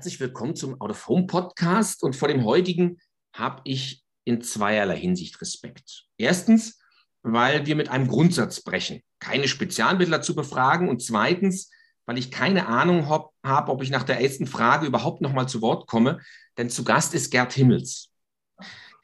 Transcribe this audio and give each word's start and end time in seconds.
Herzlich 0.00 0.20
willkommen 0.20 0.56
zum 0.56 0.80
Out 0.80 0.92
of 0.92 1.08
Home 1.08 1.26
Podcast 1.26 2.02
und 2.02 2.16
vor 2.16 2.28
dem 2.28 2.46
heutigen 2.46 2.96
habe 3.34 3.60
ich 3.64 4.02
in 4.24 4.40
zweierlei 4.40 4.96
Hinsicht 4.96 5.38
Respekt. 5.42 6.06
Erstens, 6.16 6.80
weil 7.22 7.66
wir 7.66 7.76
mit 7.76 7.90
einem 7.90 8.08
Grundsatz 8.08 8.62
brechen, 8.62 9.02
keine 9.18 9.46
Spezialmittler 9.46 10.22
zu 10.22 10.34
befragen 10.34 10.88
und 10.88 11.02
zweitens, 11.02 11.70
weil 12.06 12.16
ich 12.16 12.30
keine 12.30 12.66
Ahnung 12.66 13.10
habe, 13.10 13.28
hab, 13.44 13.68
ob 13.68 13.82
ich 13.82 13.90
nach 13.90 14.04
der 14.04 14.22
ersten 14.22 14.46
Frage 14.46 14.86
überhaupt 14.86 15.20
noch 15.20 15.34
mal 15.34 15.46
zu 15.46 15.60
Wort 15.60 15.86
komme, 15.86 16.20
denn 16.56 16.70
zu 16.70 16.82
Gast 16.82 17.12
ist 17.12 17.30
Gerd 17.30 17.52
Himmels. 17.52 18.08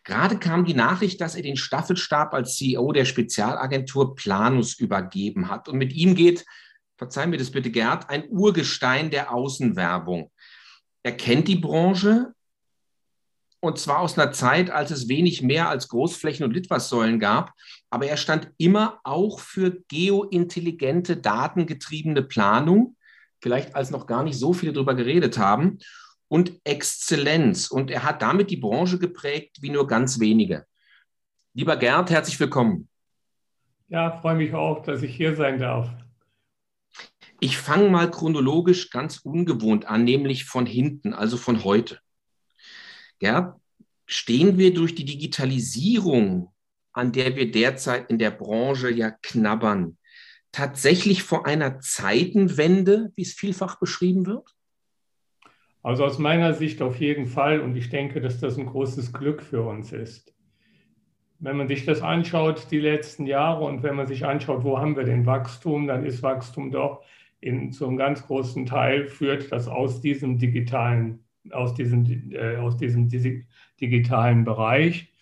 Gerade 0.03 0.39
kam 0.39 0.65
die 0.65 0.73
Nachricht, 0.73 1.21
dass 1.21 1.35
er 1.35 1.43
den 1.43 1.59
Staffelstab 1.59 2.33
als 2.33 2.57
CEO 2.57 2.93
der 2.93 3.05
Spezialagentur 3.05 4.15
Planus 4.15 4.79
übergeben 4.79 5.51
hat 5.51 5.69
und 5.69 5.77
mit 5.77 5.93
ihm 5.93 6.15
geht 6.15 6.47
verzeih 6.97 7.27
mir 7.27 7.39
das 7.39 7.51
bitte, 7.51 7.71
Gerd, 7.71 8.09
ein 8.11 8.29
Urgestein 8.29 9.11
der 9.11 9.33
Außenwerbung. 9.33 10.31
Er 11.07 11.17
kennt 11.17 11.47
die 11.47 11.55
Branche 11.55 12.35
und 13.61 13.79
zwar 13.79 14.01
aus 14.01 14.19
einer 14.19 14.33
Zeit, 14.33 14.71
als 14.71 14.91
es 14.91 15.09
wenig 15.09 15.41
mehr 15.41 15.69
als 15.69 15.87
Großflächen 15.87 16.45
und 16.45 16.51
Litfaßsäulen 16.51 17.21
gab, 17.21 17.53
aber 17.91 18.09
er 18.09 18.17
stand 18.17 18.51
immer 18.59 18.99
auch 19.05 19.39
für 19.39 19.85
geointelligente, 19.87 21.17
datengetriebene 21.17 22.25
Planung, 22.25 22.97
vielleicht 23.41 23.77
als 23.77 23.93
noch 23.93 24.09
gar 24.09 24.25
nicht 24.25 24.37
so 24.37 24.53
viele 24.53 24.73
darüber 24.73 24.97
geredet 24.97 25.39
haben, 25.39 25.79
und 26.27 26.61
Exzellenz. 26.65 27.71
Und 27.71 27.93
er 27.93 28.03
hat 28.03 28.21
damit 28.21 28.51
die 28.51 28.57
Branche 28.57 28.99
geprägt 28.99 29.59
wie 29.61 29.71
nur 29.71 29.87
ganz 29.87 30.19
wenige. 30.19 30.67
Lieber 31.55 31.77
Gerd, 31.77 32.11
herzlich 32.11 32.41
willkommen. 32.41 32.89
Ja, 33.87 34.11
freue 34.11 34.35
mich 34.35 34.53
auch, 34.55 34.83
dass 34.83 35.05
ich 35.05 35.15
hier 35.15 35.37
sein 35.37 35.61
darf. 35.61 35.89
Ich 37.41 37.59
fange 37.59 37.91
mal 37.91 38.11
chronologisch 38.11 38.91
ganz 38.91 39.19
ungewohnt 39.19 39.87
an, 39.87 40.05
nämlich 40.05 40.45
von 40.45 40.65
hinten, 40.65 41.13
also 41.13 41.37
von 41.37 41.65
heute. 41.65 42.01
Ja, 43.21 43.61
stehen 44.07 44.57
wir 44.57 44.73
durch 44.73 44.95
die 44.95 45.05
Digitalisierung, 45.05 46.53
an 46.93 47.13
der 47.13 47.37
wir 47.37 47.51
derzeit 47.51 48.09
in 48.11 48.19
der 48.19 48.31
Branche 48.31 48.91
ja 48.91 49.11
knabbern, 49.11 49.99
tatsächlich 50.51 51.23
vor 51.23 51.47
einer 51.47 51.81
Zeitenwende, 51.81 53.13
wie 53.17 53.23
es 53.23 53.35
vielfach 53.35 53.79
beschrieben 53.79 54.25
wird? 54.27 54.55
Also 55.83 56.05
aus 56.05 56.19
meiner 56.19 56.55
Sicht 56.55 56.81
auf 56.83 56.99
jeden 56.99 57.27
Fall 57.27 57.61
und 57.61 57.77
ich 57.77 57.91
denke, 57.91 58.21
dass 58.21 58.41
das 58.41 58.57
ein 58.57 58.67
großes 58.67 59.13
Glück 59.13 59.43
für 59.43 59.63
uns 59.63 59.93
ist. 59.93 60.35
Wenn 61.39 61.59
man 61.59 61.69
sich 61.69 61.85
das 61.85 62.01
anschaut, 62.01 62.69
die 62.71 62.81
letzten 62.81 63.27
Jahre 63.27 63.65
und 63.65 63.83
wenn 63.83 63.95
man 63.95 64.07
sich 64.07 64.25
anschaut, 64.25 64.65
wo 64.65 64.79
haben 64.79 64.97
wir 64.97 65.05
den 65.05 65.27
Wachstum, 65.27 65.87
dann 65.87 66.05
ist 66.07 66.23
Wachstum 66.23 66.71
doch 66.71 67.05
in 67.47 67.73
einem 67.81 67.97
ganz 67.97 68.27
großen 68.27 68.67
Teil 68.67 69.07
führt 69.07 69.53
das 69.53 69.69
aus 69.69 70.01
diesem 70.01 70.39
digitalen, 70.39 71.21
aus 71.53 71.75
diesem, 71.75 72.33
äh, 72.33 72.57
aus 72.57 72.77
diesem 72.77 73.09
digitalen 73.81 74.45
Bereich. 74.45 75.13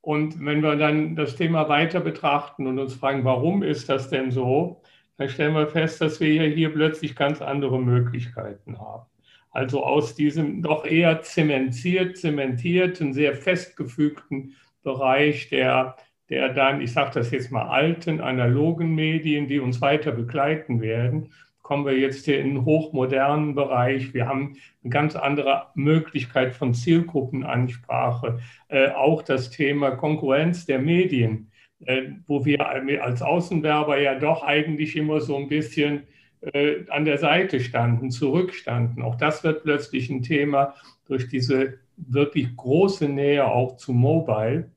Und 0.00 0.44
wenn 0.44 0.62
wir 0.62 0.76
dann 0.76 1.14
das 1.14 1.36
Thema 1.36 1.68
weiter 1.68 2.00
betrachten 2.00 2.66
und 2.66 2.78
uns 2.78 2.94
fragen, 2.94 3.24
warum 3.24 3.62
ist 3.62 3.88
das 3.88 4.10
denn 4.10 4.30
so, 4.30 4.82
dann 5.18 5.28
stellen 5.28 5.54
wir 5.54 5.68
fest, 5.68 6.00
dass 6.00 6.20
wir 6.20 6.44
hier 6.44 6.72
plötzlich 6.72 7.14
ganz 7.14 7.40
andere 7.42 7.80
Möglichkeiten 7.80 8.78
haben. 8.78 9.06
Also 9.50 9.84
aus 9.84 10.14
diesem 10.14 10.62
doch 10.62 10.84
eher 10.84 11.22
zementiert, 11.22 12.16
zementierten, 12.16 13.12
sehr 13.12 13.34
festgefügten 13.34 14.54
Bereich 14.82 15.48
der, 15.48 15.96
der 16.28 16.54
dann, 16.54 16.80
ich 16.80 16.92
sage 16.92 17.12
das 17.14 17.30
jetzt 17.30 17.50
mal, 17.50 17.68
alten 17.68 18.20
analogen 18.20 18.94
Medien, 18.94 19.48
die 19.48 19.60
uns 19.60 19.80
weiter 19.80 20.12
begleiten 20.12 20.80
werden, 20.80 21.30
kommen 21.68 21.84
wir 21.84 21.98
jetzt 21.98 22.24
hier 22.24 22.40
in 22.40 22.46
einen 22.46 22.64
hochmodernen 22.64 23.54
Bereich. 23.54 24.14
Wir 24.14 24.26
haben 24.26 24.56
eine 24.82 24.90
ganz 24.90 25.14
andere 25.16 25.66
Möglichkeit 25.74 26.54
von 26.54 26.72
Zielgruppenansprache. 26.72 28.38
Äh, 28.68 28.92
auch 28.92 29.20
das 29.20 29.50
Thema 29.50 29.90
Konkurrenz 29.90 30.64
der 30.64 30.78
Medien, 30.78 31.50
äh, 31.84 32.04
wo 32.26 32.46
wir 32.46 32.66
als 33.04 33.20
Außenwerber 33.20 34.00
ja 34.00 34.18
doch 34.18 34.44
eigentlich 34.44 34.96
immer 34.96 35.20
so 35.20 35.36
ein 35.36 35.48
bisschen 35.48 36.04
äh, 36.40 36.86
an 36.88 37.04
der 37.04 37.18
Seite 37.18 37.60
standen, 37.60 38.10
zurückstanden. 38.10 39.02
Auch 39.02 39.16
das 39.16 39.44
wird 39.44 39.62
plötzlich 39.62 40.08
ein 40.08 40.22
Thema 40.22 40.74
durch 41.06 41.28
diese 41.28 41.80
wirklich 41.98 42.56
große 42.56 43.10
Nähe 43.10 43.44
auch 43.44 43.76
zu 43.76 43.92
Mobile. 43.92 44.70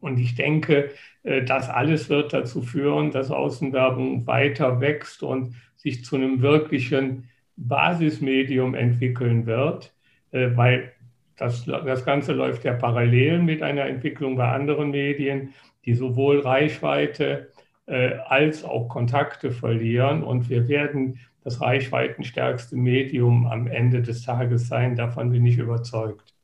Und 0.00 0.18
ich 0.18 0.34
denke, 0.34 0.92
äh, 1.24 1.42
das 1.42 1.68
alles 1.68 2.08
wird 2.08 2.32
dazu 2.32 2.62
führen, 2.62 3.10
dass 3.10 3.30
Außenwerbung 3.30 4.26
weiter 4.26 4.80
wächst 4.80 5.22
und 5.22 5.54
sich 5.76 6.04
zu 6.04 6.16
einem 6.16 6.42
wirklichen 6.42 7.28
Basismedium 7.56 8.74
entwickeln 8.74 9.46
wird, 9.46 9.94
äh, 10.32 10.50
weil 10.54 10.92
das, 11.36 11.64
das 11.66 12.04
Ganze 12.04 12.32
läuft 12.32 12.64
ja 12.64 12.72
parallel 12.72 13.40
mit 13.40 13.62
einer 13.62 13.86
Entwicklung 13.86 14.36
bei 14.36 14.48
anderen 14.48 14.90
Medien, 14.90 15.52
die 15.84 15.94
sowohl 15.94 16.40
Reichweite 16.40 17.52
äh, 17.86 18.14
als 18.26 18.64
auch 18.64 18.88
Kontakte 18.88 19.50
verlieren. 19.50 20.22
Und 20.22 20.48
wir 20.48 20.68
werden 20.68 21.20
das 21.44 21.60
reichweitenstärkste 21.60 22.76
Medium 22.76 23.46
am 23.46 23.66
Ende 23.66 24.02
des 24.02 24.22
Tages 24.22 24.66
sein. 24.68 24.96
Davon 24.96 25.30
bin 25.30 25.46
ich 25.46 25.58
überzeugt. 25.58 26.34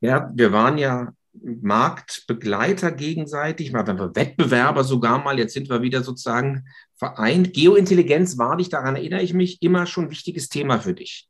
Ja, 0.00 0.30
wir 0.34 0.52
waren 0.52 0.78
ja 0.78 1.12
Marktbegleiter 1.42 2.92
gegenseitig, 2.92 3.72
mal 3.72 3.86
wenn 3.86 3.98
wir 3.98 4.14
Wettbewerber 4.14 4.84
sogar 4.84 5.22
mal, 5.22 5.38
jetzt 5.38 5.54
sind 5.54 5.68
wir 5.68 5.82
wieder 5.82 6.02
sozusagen 6.02 6.66
vereint. 6.96 7.52
Geointelligenz 7.52 8.38
war 8.38 8.56
dich, 8.56 8.68
daran 8.68 8.96
erinnere 8.96 9.22
ich 9.22 9.34
mich, 9.34 9.62
immer 9.62 9.86
schon 9.86 10.04
ein 10.04 10.10
wichtiges 10.10 10.48
Thema 10.48 10.80
für 10.80 10.94
dich. 10.94 11.28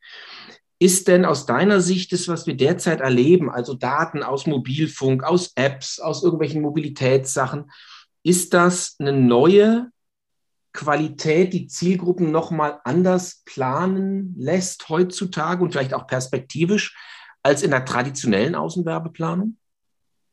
Ist 0.78 1.09
denn 1.09 1.25
aus 1.25 1.47
deiner 1.47 1.81
Sicht 1.81 2.12
das, 2.12 2.28
was 2.28 2.47
wir 2.47 2.56
derzeit 2.56 3.00
erleben, 3.00 3.50
also 3.50 3.75
Daten 3.75 4.22
aus 4.22 4.47
Mobilfunk, 4.47 5.25
aus 5.25 5.53
Apps, 5.55 5.99
aus 5.99 6.22
irgendwelchen 6.22 6.61
Mobilitätssachen, 6.61 7.71
ist 8.22 8.53
das 8.53 8.97
eine 8.99 9.12
neue 9.12 9.91
Qualität, 10.72 11.55
die 11.55 11.66
Zielgruppen 11.66 12.31
nochmal 12.31 12.81
anders 12.84 13.43
planen 13.47 14.34
lässt 14.37 14.89
heutzutage 14.91 15.62
und 15.62 15.72
vielleicht 15.72 15.95
auch 15.95 16.06
perspektivisch 16.06 16.95
als 17.43 17.62
in 17.62 17.71
der 17.71 17.84
traditionellen 17.84 18.55
Außenwerbeplanung? 18.55 19.56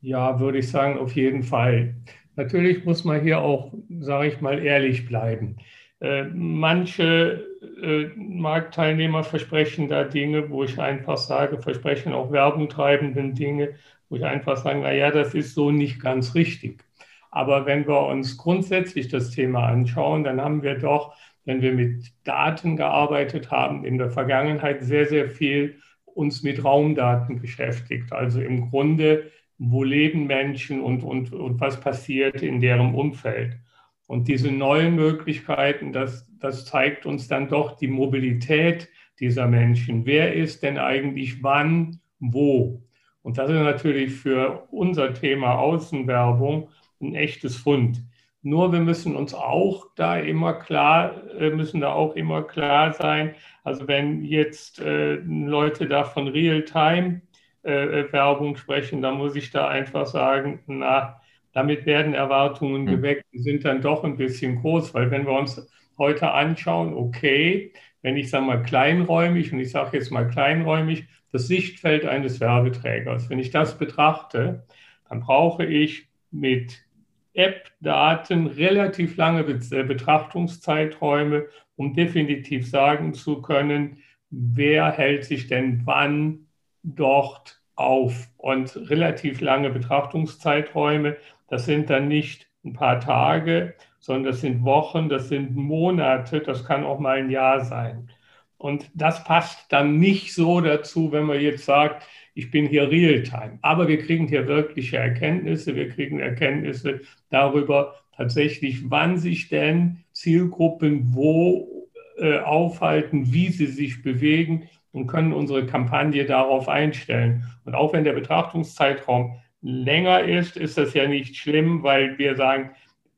Ja, 0.04 0.38
würde 0.38 0.58
ich 0.58 0.68
sagen, 0.68 0.98
auf 0.98 1.12
jeden 1.16 1.42
Fall. 1.42 1.94
Natürlich 2.36 2.84
muss 2.84 3.04
man 3.04 3.22
hier 3.22 3.40
auch, 3.40 3.72
sage 4.00 4.28
ich 4.28 4.40
mal, 4.42 4.62
ehrlich 4.62 5.06
bleiben. 5.06 5.56
Äh, 6.00 6.24
manche 6.24 7.46
äh, 7.82 8.08
Marktteilnehmer 8.14 9.24
versprechen 9.24 9.88
da 9.88 10.04
Dinge, 10.04 10.50
wo 10.50 10.62
ich 10.62 10.78
einfach 10.78 11.16
sage, 11.16 11.58
versprechen 11.62 12.12
auch 12.12 12.30
Werbung 12.32 12.68
treibenden 12.68 13.34
Dinge, 13.34 13.76
wo 14.10 14.16
ich 14.16 14.24
einfach 14.26 14.58
sage, 14.58 14.80
naja, 14.80 15.10
das 15.10 15.32
ist 15.34 15.54
so 15.54 15.70
nicht 15.70 16.02
ganz 16.02 16.34
richtig. 16.34 16.84
Aber 17.30 17.64
wenn 17.64 17.86
wir 17.86 18.02
uns 18.06 18.36
grundsätzlich 18.36 19.08
das 19.08 19.30
Thema 19.30 19.66
anschauen, 19.68 20.22
dann 20.24 20.38
haben 20.38 20.62
wir 20.62 20.78
doch, 20.78 21.16
wenn 21.46 21.62
wir 21.62 21.72
mit 21.72 22.12
Daten 22.24 22.76
gearbeitet 22.76 23.50
haben, 23.50 23.86
in 23.86 23.96
der 23.96 24.10
Vergangenheit 24.10 24.82
sehr, 24.82 25.06
sehr 25.06 25.30
viel 25.30 25.78
uns 26.04 26.42
mit 26.42 26.62
Raumdaten 26.62 27.40
beschäftigt. 27.40 28.12
Also 28.12 28.40
im 28.42 28.70
Grunde 28.70 29.30
wo 29.58 29.84
leben 29.84 30.26
Menschen 30.26 30.80
und, 30.80 31.02
und, 31.02 31.32
und 31.32 31.60
was 31.60 31.80
passiert 31.80 32.42
in 32.42 32.60
deren 32.60 32.94
Umfeld. 32.94 33.58
Und 34.06 34.28
diese 34.28 34.50
neuen 34.50 34.94
Möglichkeiten, 34.96 35.92
das, 35.92 36.30
das 36.38 36.66
zeigt 36.66 37.06
uns 37.06 37.28
dann 37.28 37.48
doch 37.48 37.76
die 37.76 37.88
Mobilität 37.88 38.88
dieser 39.20 39.46
Menschen. 39.46 40.04
Wer 40.04 40.34
ist 40.34 40.62
denn 40.62 40.78
eigentlich 40.78 41.42
wann, 41.42 42.00
wo? 42.18 42.82
Und 43.22 43.38
das 43.38 43.48
ist 43.48 43.56
natürlich 43.56 44.12
für 44.12 44.66
unser 44.70 45.14
Thema 45.14 45.58
Außenwerbung 45.58 46.68
ein 47.00 47.14
echtes 47.14 47.56
Fund. 47.56 48.02
Nur 48.42 48.72
wir 48.72 48.80
müssen 48.80 49.16
uns 49.16 49.32
auch 49.32 49.86
da 49.96 50.18
immer 50.18 50.52
klar, 50.52 51.14
äh, 51.38 51.48
müssen 51.48 51.80
da 51.80 51.92
auch 51.92 52.14
immer 52.14 52.42
klar 52.42 52.92
sein. 52.92 53.34
Also 53.62 53.88
wenn 53.88 54.22
jetzt 54.22 54.80
äh, 54.80 55.14
Leute 55.14 55.88
da 55.88 56.04
von 56.04 56.28
Real-Time 56.28 57.22
äh, 57.64 58.12
Werbung 58.12 58.56
sprechen, 58.56 59.02
dann 59.02 59.16
muss 59.16 59.36
ich 59.36 59.50
da 59.50 59.68
einfach 59.68 60.06
sagen, 60.06 60.60
na, 60.66 61.20
damit 61.52 61.86
werden 61.86 62.14
Erwartungen 62.14 62.86
hm. 62.86 62.96
geweckt, 62.96 63.24
die 63.32 63.38
sind 63.38 63.64
dann 63.64 63.80
doch 63.80 64.04
ein 64.04 64.16
bisschen 64.16 64.60
groß, 64.60 64.94
weil 64.94 65.10
wenn 65.10 65.26
wir 65.26 65.32
uns 65.32 65.68
heute 65.98 66.32
anschauen, 66.32 66.94
okay, 66.94 67.72
wenn 68.02 68.16
ich 68.16 68.30
sage 68.30 68.44
mal 68.44 68.62
kleinräumig, 68.62 69.52
und 69.52 69.60
ich 69.60 69.70
sage 69.70 69.96
jetzt 69.96 70.10
mal 70.10 70.28
kleinräumig, 70.28 71.04
das 71.32 71.48
Sichtfeld 71.48 72.04
eines 72.04 72.40
Werbeträgers, 72.40 73.30
wenn 73.30 73.38
ich 73.38 73.50
das 73.50 73.78
betrachte, 73.78 74.66
dann 75.08 75.20
brauche 75.20 75.64
ich 75.64 76.08
mit 76.30 76.84
App-Daten 77.32 78.46
relativ 78.46 79.16
lange 79.16 79.40
äh, 79.40 79.82
Betrachtungszeiträume, 79.82 81.46
um 81.76 81.94
definitiv 81.94 82.68
sagen 82.68 83.14
zu 83.14 83.42
können, 83.42 83.98
wer 84.30 84.92
hält 84.92 85.24
sich 85.24 85.48
denn 85.48 85.82
wann 85.84 86.46
dort 86.84 87.60
auf 87.74 88.28
und 88.36 88.76
relativ 88.88 89.40
lange 89.40 89.70
Betrachtungszeiträume. 89.70 91.16
Das 91.48 91.64
sind 91.64 91.90
dann 91.90 92.08
nicht 92.08 92.48
ein 92.64 92.72
paar 92.72 93.00
Tage, 93.00 93.74
sondern 93.98 94.32
das 94.32 94.40
sind 94.40 94.64
Wochen, 94.64 95.08
das 95.08 95.28
sind 95.28 95.56
Monate, 95.56 96.40
das 96.40 96.64
kann 96.64 96.84
auch 96.84 97.00
mal 97.00 97.18
ein 97.18 97.30
Jahr 97.30 97.64
sein. 97.64 98.10
Und 98.56 98.90
das 98.94 99.24
passt 99.24 99.72
dann 99.72 99.98
nicht 99.98 100.32
so 100.34 100.60
dazu, 100.60 101.12
wenn 101.12 101.24
man 101.24 101.40
jetzt 101.40 101.64
sagt, 101.64 102.06
ich 102.34 102.50
bin 102.50 102.66
hier 102.66 102.90
Realtime. 102.90 103.58
Aber 103.62 103.88
wir 103.88 103.98
kriegen 103.98 104.26
hier 104.26 104.46
wirkliche 104.46 104.96
Erkenntnisse. 104.96 105.76
Wir 105.76 105.88
kriegen 105.88 106.18
Erkenntnisse 106.18 107.00
darüber 107.30 107.96
tatsächlich, 108.16 108.90
wann 108.90 109.18
sich 109.18 109.48
denn 109.48 110.04
Zielgruppen 110.12 111.14
wo 111.14 111.88
äh, 112.16 112.38
aufhalten, 112.38 113.32
wie 113.32 113.48
sie 113.48 113.66
sich 113.66 114.02
bewegen 114.02 114.68
und 114.94 115.08
können 115.08 115.32
unsere 115.32 115.66
Kampagne 115.66 116.24
darauf 116.24 116.68
einstellen. 116.68 117.44
Und 117.64 117.74
auch 117.74 117.92
wenn 117.92 118.04
der 118.04 118.12
Betrachtungszeitraum 118.12 119.34
länger 119.60 120.22
ist, 120.22 120.56
ist 120.56 120.78
das 120.78 120.94
ja 120.94 121.08
nicht 121.08 121.36
schlimm, 121.36 121.82
weil 121.82 122.16
wir 122.16 122.36
sagen, 122.36 122.70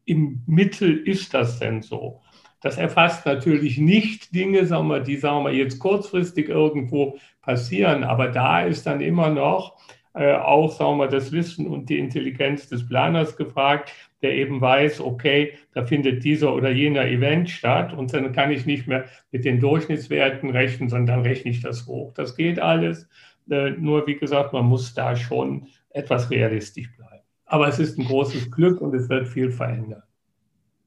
im 0.07 0.43
Mittel 0.47 0.97
ist 0.97 1.35
das 1.35 1.59
denn 1.59 1.83
so. 1.83 2.23
Das 2.63 2.79
erfasst 2.79 3.27
natürlich 3.27 3.77
nicht 3.77 4.35
Dinge, 4.35 4.65
sagen 4.65 4.89
wir, 4.89 5.01
die 5.01 5.17
sagen 5.17 5.45
wir 5.45 5.53
jetzt 5.53 5.79
kurzfristig 5.79 6.49
irgendwo 6.49 7.19
passieren, 7.43 8.05
aber 8.05 8.29
da 8.29 8.63
ist 8.63 8.87
dann 8.87 9.03
immer 9.03 9.29
noch 9.29 9.77
äh, 10.17 10.33
auch 10.33 10.73
sagen 10.73 10.99
wir, 10.99 11.09
das 11.09 11.31
Wissen 11.31 11.67
und 11.67 11.91
die 11.91 11.99
Intelligenz 11.99 12.69
des 12.69 12.89
Planers 12.89 13.37
gefragt, 13.37 13.93
der 14.23 14.33
eben 14.33 14.63
weiß, 14.63 15.01
okay, 15.01 15.53
da 15.75 15.85
findet 15.85 16.25
dieser 16.25 16.55
oder 16.55 16.71
jener 16.71 17.05
Event 17.05 17.51
statt 17.51 17.93
und 17.93 18.15
dann 18.15 18.33
kann 18.33 18.51
ich 18.51 18.65
nicht 18.65 18.87
mehr 18.87 19.05
mit 19.31 19.45
den 19.45 19.61
Durchschnittswerten 19.61 20.49
rechnen, 20.49 20.89
sondern 20.89 21.17
dann 21.17 21.27
rechne 21.27 21.51
ich 21.51 21.61
das 21.61 21.87
hoch. 21.87 22.15
Das 22.15 22.35
geht 22.35 22.59
alles. 22.59 23.09
Äh, 23.51 23.73
nur 23.73 24.07
wie 24.07 24.17
gesagt, 24.17 24.55
man 24.55 24.65
muss 24.65 24.95
da 24.95 25.15
schon 25.17 25.67
etwas 25.91 26.31
realistisch 26.31 26.91
bleiben. 26.97 27.23
Aber 27.45 27.69
es 27.69 27.79
ist 27.79 27.99
ein 27.99 28.07
großes 28.07 28.51
Glück 28.51 28.81
und 28.81 28.95
es 28.95 29.11
wird 29.11 29.29
viel 29.29 29.51
verändern. 29.51 30.03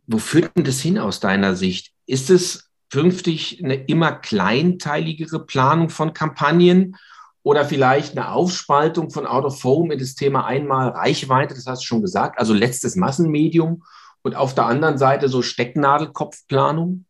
Wo 0.08 0.18
führt 0.18 0.58
denn 0.58 0.64
das 0.64 0.82
hin 0.82 0.98
aus 0.98 1.20
deiner 1.20 1.56
Sicht? 1.56 1.94
Ist 2.08 2.32
es 2.32 2.72
künftig 2.90 3.62
eine 3.64 3.76
immer 3.76 4.12
kleinteiligere 4.12 5.46
Planung 5.46 5.90
von 5.90 6.14
Kampagnen 6.14 6.96
oder 7.44 7.66
vielleicht 7.66 8.18
eine 8.18 8.32
Aufspaltung 8.32 9.10
von 9.10 9.26
Out 9.26 9.46
of 9.46 9.64
Home 9.64 9.94
in 9.94 10.00
das 10.00 10.16
Thema 10.16 10.46
einmal 10.46 10.90
Reichweite, 10.90 11.54
das 11.54 11.66
hast 11.66 11.84
du 11.84 11.86
schon 11.86 12.02
gesagt, 12.02 12.40
also 12.40 12.54
letztes 12.54 12.96
Massenmedium 12.96 13.84
und 14.22 14.36
auf 14.36 14.54
der 14.54 14.66
anderen 14.66 14.98
Seite 14.98 15.30
so 15.30 15.42
Stecknadelkopfplanung? 15.42 17.06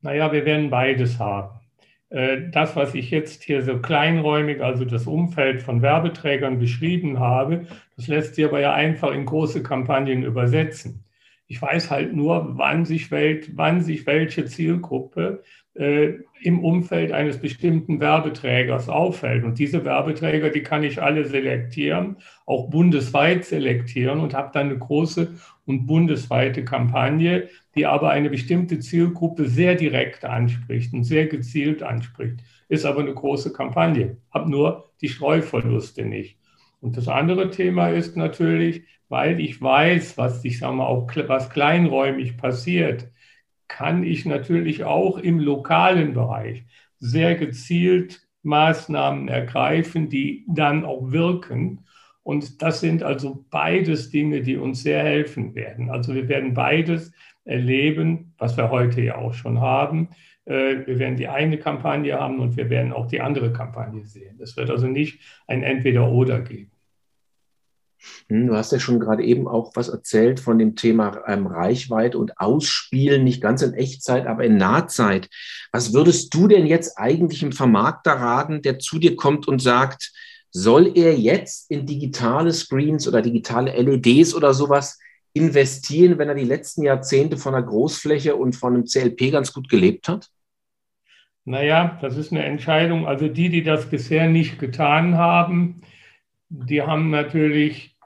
Naja, 0.00 0.30
wir 0.32 0.44
werden 0.44 0.70
beides 0.70 1.18
haben. 1.18 1.58
Äh, 2.10 2.50
das, 2.50 2.76
was 2.76 2.94
ich 2.94 3.10
jetzt 3.10 3.42
hier 3.42 3.62
so 3.62 3.78
kleinräumig, 3.78 4.62
also 4.62 4.84
das 4.84 5.06
Umfeld 5.06 5.62
von 5.62 5.82
Werbeträgern 5.82 6.58
beschrieben 6.58 7.18
habe, 7.18 7.66
das 7.96 8.06
lässt 8.06 8.36
sich 8.36 8.44
aber 8.44 8.60
ja 8.60 8.72
einfach 8.72 9.10
in 9.12 9.26
große 9.26 9.62
Kampagnen 9.62 10.22
übersetzen. 10.22 11.04
Ich 11.50 11.60
weiß 11.60 11.90
halt 11.90 12.14
nur, 12.14 12.58
wann 12.58 12.84
sich, 12.84 13.10
Welt, 13.10 13.56
wann 13.56 13.80
sich 13.80 14.06
welche 14.06 14.44
Zielgruppe 14.44 15.42
äh, 15.74 16.12
im 16.42 16.62
Umfeld 16.62 17.10
eines 17.10 17.38
bestimmten 17.38 18.00
Werbeträgers 18.00 18.88
auffällt. 18.90 19.44
Und 19.44 19.58
diese 19.58 19.84
Werbeträger, 19.84 20.50
die 20.50 20.62
kann 20.62 20.84
ich 20.84 21.00
alle 21.02 21.24
selektieren, 21.24 22.16
auch 22.44 22.68
bundesweit 22.68 23.46
selektieren 23.46 24.20
und 24.20 24.34
habe 24.34 24.50
dann 24.52 24.66
eine 24.68 24.78
große 24.78 25.34
und 25.64 25.86
bundesweite 25.86 26.64
Kampagne, 26.64 27.48
die 27.74 27.86
aber 27.86 28.10
eine 28.10 28.28
bestimmte 28.28 28.78
Zielgruppe 28.78 29.48
sehr 29.48 29.74
direkt 29.74 30.24
anspricht 30.24 30.92
und 30.92 31.04
sehr 31.04 31.26
gezielt 31.26 31.82
anspricht. 31.82 32.40
Ist 32.68 32.84
aber 32.84 33.00
eine 33.00 33.14
große 33.14 33.52
Kampagne, 33.54 34.18
habe 34.30 34.50
nur 34.50 34.90
die 35.00 35.08
Streuverluste 35.08 36.04
nicht. 36.04 36.38
Und 36.80 36.96
das 36.96 37.08
andere 37.08 37.50
Thema 37.50 37.88
ist 37.88 38.16
natürlich, 38.16 38.82
weil 39.08 39.40
ich 39.40 39.60
weiß, 39.60 40.18
was 40.18 40.44
ich 40.44 40.58
sage 40.58 40.76
mal 40.76 40.86
auch 40.86 41.08
was 41.26 41.50
kleinräumig 41.50 42.36
passiert, 42.36 43.08
kann 43.68 44.02
ich 44.02 44.24
natürlich 44.24 44.84
auch 44.84 45.18
im 45.18 45.38
lokalen 45.38 46.14
Bereich 46.14 46.64
sehr 46.98 47.34
gezielt 47.34 48.26
Maßnahmen 48.42 49.28
ergreifen, 49.28 50.08
die 50.08 50.44
dann 50.48 50.84
auch 50.84 51.12
wirken. 51.12 51.84
Und 52.22 52.62
das 52.62 52.80
sind 52.80 53.02
also 53.02 53.44
beides 53.50 54.10
Dinge, 54.10 54.42
die 54.42 54.56
uns 54.56 54.82
sehr 54.82 55.02
helfen 55.02 55.54
werden. 55.54 55.90
Also 55.90 56.14
wir 56.14 56.28
werden 56.28 56.54
beides 56.54 57.12
erleben, 57.44 58.34
was 58.38 58.56
wir 58.56 58.70
heute 58.70 59.00
ja 59.00 59.16
auch 59.16 59.34
schon 59.34 59.60
haben. 59.60 60.10
Äh, 60.44 60.86
wir 60.86 60.98
werden 60.98 61.16
die 61.16 61.28
eine 61.28 61.58
Kampagne 61.58 62.18
haben 62.18 62.40
und 62.40 62.56
wir 62.56 62.68
werden 62.70 62.92
auch 62.92 63.06
die 63.06 63.20
andere 63.20 63.52
Kampagne 63.52 64.04
sehen. 64.04 64.38
Es 64.40 64.56
wird 64.56 64.70
also 64.70 64.86
nicht 64.86 65.20
ein 65.46 65.62
Entweder-Oder 65.62 66.40
geben. 66.40 66.70
Du 68.30 68.54
hast 68.54 68.72
ja 68.72 68.78
schon 68.78 69.00
gerade 69.00 69.24
eben 69.24 69.48
auch 69.48 69.72
was 69.74 69.88
erzählt 69.88 70.38
von 70.38 70.58
dem 70.58 70.76
Thema 70.76 71.22
ähm, 71.26 71.46
Reichweite 71.46 72.18
und 72.18 72.38
Ausspielen, 72.38 73.24
nicht 73.24 73.40
ganz 73.40 73.62
in 73.62 73.72
Echtzeit, 73.72 74.26
aber 74.26 74.44
in 74.44 74.58
Nahzeit. 74.58 75.30
Was 75.72 75.94
würdest 75.94 76.34
du 76.34 76.46
denn 76.46 76.66
jetzt 76.66 76.98
eigentlich 76.98 77.42
im 77.42 77.52
Vermarkter 77.52 78.12
raten, 78.12 78.60
der 78.60 78.78
zu 78.78 78.98
dir 78.98 79.16
kommt 79.16 79.48
und 79.48 79.60
sagt, 79.60 80.12
soll 80.50 80.92
er 80.94 81.18
jetzt 81.18 81.70
in 81.70 81.86
digitale 81.86 82.52
Screens 82.52 83.08
oder 83.08 83.22
digitale 83.22 83.72
LEDs 83.72 84.34
oder 84.34 84.52
sowas 84.52 84.98
investieren, 85.32 86.18
wenn 86.18 86.28
er 86.28 86.34
die 86.34 86.44
letzten 86.44 86.82
Jahrzehnte 86.82 87.36
von 87.36 87.54
einer 87.54 87.66
Großfläche 87.66 88.36
und 88.36 88.54
von 88.54 88.74
einem 88.74 88.84
CLP 88.84 89.30
ganz 89.30 89.52
gut 89.52 89.68
gelebt 89.68 90.08
hat? 90.08 90.28
Naja, 91.44 91.98
das 92.02 92.18
ist 92.18 92.30
eine 92.30 92.44
Entscheidung. 92.44 93.06
Also 93.06 93.28
die, 93.28 93.48
die 93.48 93.62
das 93.62 93.88
bisher 93.88 94.28
nicht 94.28 94.58
getan 94.58 95.16
haben, 95.16 95.80
die 96.50 96.82
haben 96.82 97.10
natürlich, 97.10 97.96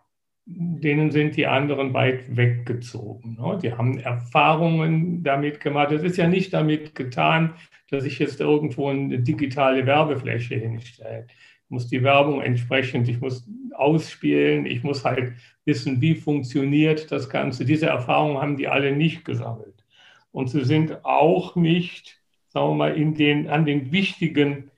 denen 0.44 1.10
sind 1.10 1.36
die 1.36 1.46
anderen 1.46 1.94
weit 1.94 2.36
weggezogen. 2.36 3.36
Ne? 3.40 3.58
Die 3.62 3.72
haben 3.72 3.98
Erfahrungen 3.98 5.22
damit 5.22 5.60
gemacht. 5.60 5.92
Es 5.92 6.02
ist 6.02 6.16
ja 6.16 6.26
nicht 6.26 6.52
damit 6.52 6.94
getan, 6.94 7.54
dass 7.90 8.04
ich 8.04 8.18
jetzt 8.18 8.40
irgendwo 8.40 8.88
eine 8.88 9.20
digitale 9.20 9.86
Werbefläche 9.86 10.56
hinstelle. 10.56 11.26
Ich 11.28 11.70
muss 11.70 11.88
die 11.88 12.02
Werbung 12.02 12.42
entsprechend, 12.42 13.08
ich 13.08 13.20
muss 13.20 13.48
ausspielen, 13.74 14.66
ich 14.66 14.82
muss 14.82 15.04
halt 15.04 15.32
wissen, 15.64 16.00
wie 16.00 16.14
funktioniert 16.14 17.12
das 17.12 17.30
Ganze. 17.30 17.64
Diese 17.64 17.86
Erfahrungen 17.86 18.38
haben 18.38 18.56
die 18.56 18.68
alle 18.68 18.92
nicht 18.92 19.24
gesammelt. 19.24 19.84
Und 20.32 20.48
sie 20.48 20.64
sind 20.64 21.04
auch 21.04 21.54
nicht, 21.54 22.20
sagen 22.48 22.70
wir 22.70 22.74
mal, 22.74 22.96
in 22.96 23.14
den, 23.14 23.48
an 23.48 23.64
den 23.64 23.92
wichtigen 23.92 24.71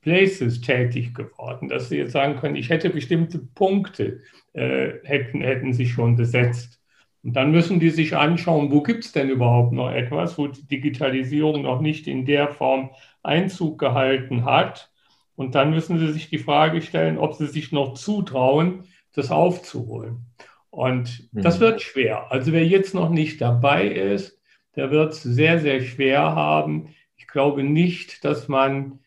Places 0.00 0.60
tätig 0.60 1.14
geworden, 1.14 1.68
dass 1.68 1.88
sie 1.88 1.98
jetzt 1.98 2.12
sagen 2.12 2.36
können, 2.36 2.56
ich 2.56 2.70
hätte 2.70 2.90
bestimmte 2.90 3.38
Punkte, 3.38 4.20
äh, 4.54 4.92
hätten, 5.04 5.42
hätten 5.42 5.72
sich 5.72 5.92
schon 5.92 6.16
besetzt. 6.16 6.80
Und 7.22 7.34
dann 7.34 7.50
müssen 7.50 7.80
die 7.80 7.90
sich 7.90 8.16
anschauen, 8.16 8.70
wo 8.70 8.82
gibt 8.82 9.04
es 9.04 9.12
denn 9.12 9.28
überhaupt 9.28 9.72
noch 9.72 9.90
etwas, 9.90 10.38
wo 10.38 10.46
die 10.46 10.66
Digitalisierung 10.66 11.62
noch 11.62 11.80
nicht 11.80 12.06
in 12.06 12.24
der 12.24 12.48
Form 12.48 12.90
Einzug 13.22 13.78
gehalten 13.78 14.46
hat. 14.46 14.90
Und 15.36 15.54
dann 15.54 15.70
müssen 15.70 15.98
sie 15.98 16.12
sich 16.12 16.30
die 16.30 16.38
Frage 16.38 16.80
stellen, 16.80 17.18
ob 17.18 17.34
sie 17.34 17.46
sich 17.46 17.72
noch 17.72 17.94
zutrauen, 17.94 18.84
das 19.14 19.30
aufzuholen. 19.30 20.26
Und 20.70 21.28
mhm. 21.32 21.42
das 21.42 21.60
wird 21.60 21.82
schwer. 21.82 22.30
Also 22.32 22.52
wer 22.52 22.66
jetzt 22.66 22.94
noch 22.94 23.10
nicht 23.10 23.40
dabei 23.40 23.86
ist, 23.86 24.40
der 24.76 24.90
wird 24.90 25.12
es 25.12 25.22
sehr, 25.22 25.58
sehr 25.58 25.80
schwer 25.80 26.20
haben. 26.34 26.94
Ich 27.16 27.26
glaube 27.26 27.64
nicht, 27.64 28.24
dass 28.24 28.48
man 28.48 29.00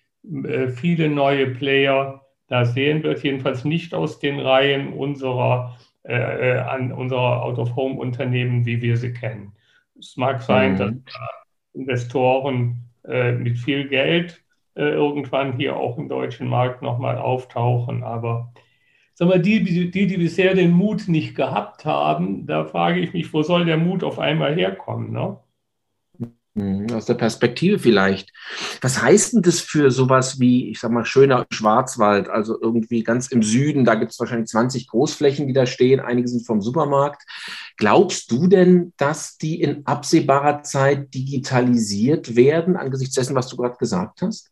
viele 0.75 1.09
neue 1.09 1.47
Player 1.47 2.21
da 2.47 2.65
sehen 2.65 3.03
wird, 3.03 3.23
jedenfalls 3.23 3.65
nicht 3.65 3.93
aus 3.93 4.19
den 4.19 4.39
Reihen 4.39 4.93
unserer, 4.93 5.77
äh, 6.03 6.13
äh 6.13 6.59
an 6.59 6.91
unserer 6.91 7.43
Out-of-Home-Unternehmen, 7.43 8.65
wie 8.65 8.81
wir 8.81 8.97
sie 8.97 9.13
kennen. 9.13 9.53
Es 9.97 10.17
mag 10.17 10.41
sein, 10.41 10.73
mhm. 10.73 10.77
dass 10.77 10.93
Investoren 11.73 12.89
äh, 13.05 13.31
mit 13.31 13.57
viel 13.57 13.87
Geld 13.87 14.43
äh, 14.75 14.83
irgendwann 14.83 15.57
hier 15.57 15.77
auch 15.77 15.97
im 15.97 16.09
deutschen 16.09 16.47
Markt 16.47 16.81
nochmal 16.81 17.17
auftauchen, 17.17 18.03
aber 18.03 18.53
Sag 19.15 19.27
mal, 19.27 19.39
die, 19.39 19.63
die, 19.63 20.07
die 20.07 20.17
bisher 20.17 20.55
den 20.55 20.71
Mut 20.71 21.07
nicht 21.07 21.35
gehabt 21.35 21.85
haben, 21.85 22.47
da 22.47 22.65
frage 22.65 22.99
ich 22.99 23.13
mich, 23.13 23.31
wo 23.31 23.43
soll 23.43 23.65
der 23.65 23.77
Mut 23.77 24.03
auf 24.03 24.17
einmal 24.17 24.55
herkommen? 24.55 25.11
Ne? 25.11 25.37
Hm, 26.55 26.85
aus 26.93 27.05
der 27.05 27.15
Perspektive 27.15 27.79
vielleicht. 27.79 28.31
Was 28.81 29.01
heißt 29.01 29.33
denn 29.33 29.41
das 29.41 29.59
für 29.59 29.89
sowas 29.89 30.39
wie, 30.39 30.69
ich 30.69 30.79
sag 30.79 30.91
mal, 30.91 31.03
schöner 31.03 31.47
Schwarzwald, 31.49 32.29
also 32.29 32.61
irgendwie 32.61 33.03
ganz 33.03 33.29
im 33.29 33.41
Süden, 33.41 33.85
da 33.85 33.95
gibt 33.95 34.11
es 34.11 34.19
wahrscheinlich 34.19 34.49
20 34.49 34.87
Großflächen, 34.87 35.47
die 35.47 35.53
da 35.53 35.65
stehen, 35.65 35.99
einige 35.99 36.27
sind 36.27 36.45
vom 36.45 36.61
Supermarkt. 36.61 37.23
Glaubst 37.77 38.31
du 38.31 38.45
denn, 38.45 38.93
dass 38.97 39.37
die 39.37 39.61
in 39.61 39.87
absehbarer 39.87 40.61
Zeit 40.61 41.11
digitalisiert 41.15 42.35
werden, 42.35 42.77
angesichts 42.77 43.15
dessen, 43.15 43.35
was 43.35 43.47
du 43.47 43.57
gerade 43.57 43.77
gesagt 43.77 44.21
hast? 44.21 44.51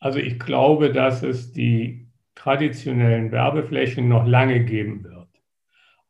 Also 0.00 0.18
ich 0.18 0.40
glaube, 0.40 0.92
dass 0.92 1.22
es 1.22 1.52
die 1.52 2.08
traditionellen 2.34 3.30
Werbeflächen 3.30 4.08
noch 4.08 4.26
lange 4.26 4.64
geben 4.64 5.04
wird. 5.04 5.13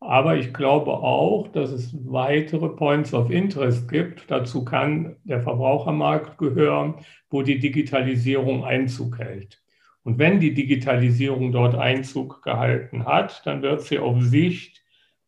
Aber 0.04 0.37
ich 0.37 0.52
glaube 0.52 0.92
auch, 0.92 1.49
dass 1.49 1.70
es 1.70 1.96
weitere 2.04 2.68
Points 2.68 3.14
of 3.14 3.30
Interest 3.30 3.88
gibt. 3.88 4.30
Dazu 4.30 4.62
kann 4.62 5.16
der 5.25 5.40
Verbrauchermarkt 5.40 6.37
gehören, 6.37 6.96
wo 7.30 7.40
die 7.40 7.58
Digitalisierung 7.58 8.66
Einzug 8.66 9.18
hält. 9.18 9.62
Und 10.02 10.18
wenn 10.18 10.40
die 10.40 10.52
Digitalisierung 10.52 11.52
dort 11.52 11.75
Einzug 11.75 12.42
gehalten 12.42 13.06
hat, 13.06 13.46
dann 13.46 13.62
wird 13.62 13.80
sie 13.80 13.99
auf 13.99 14.20
Sicht 14.20 14.82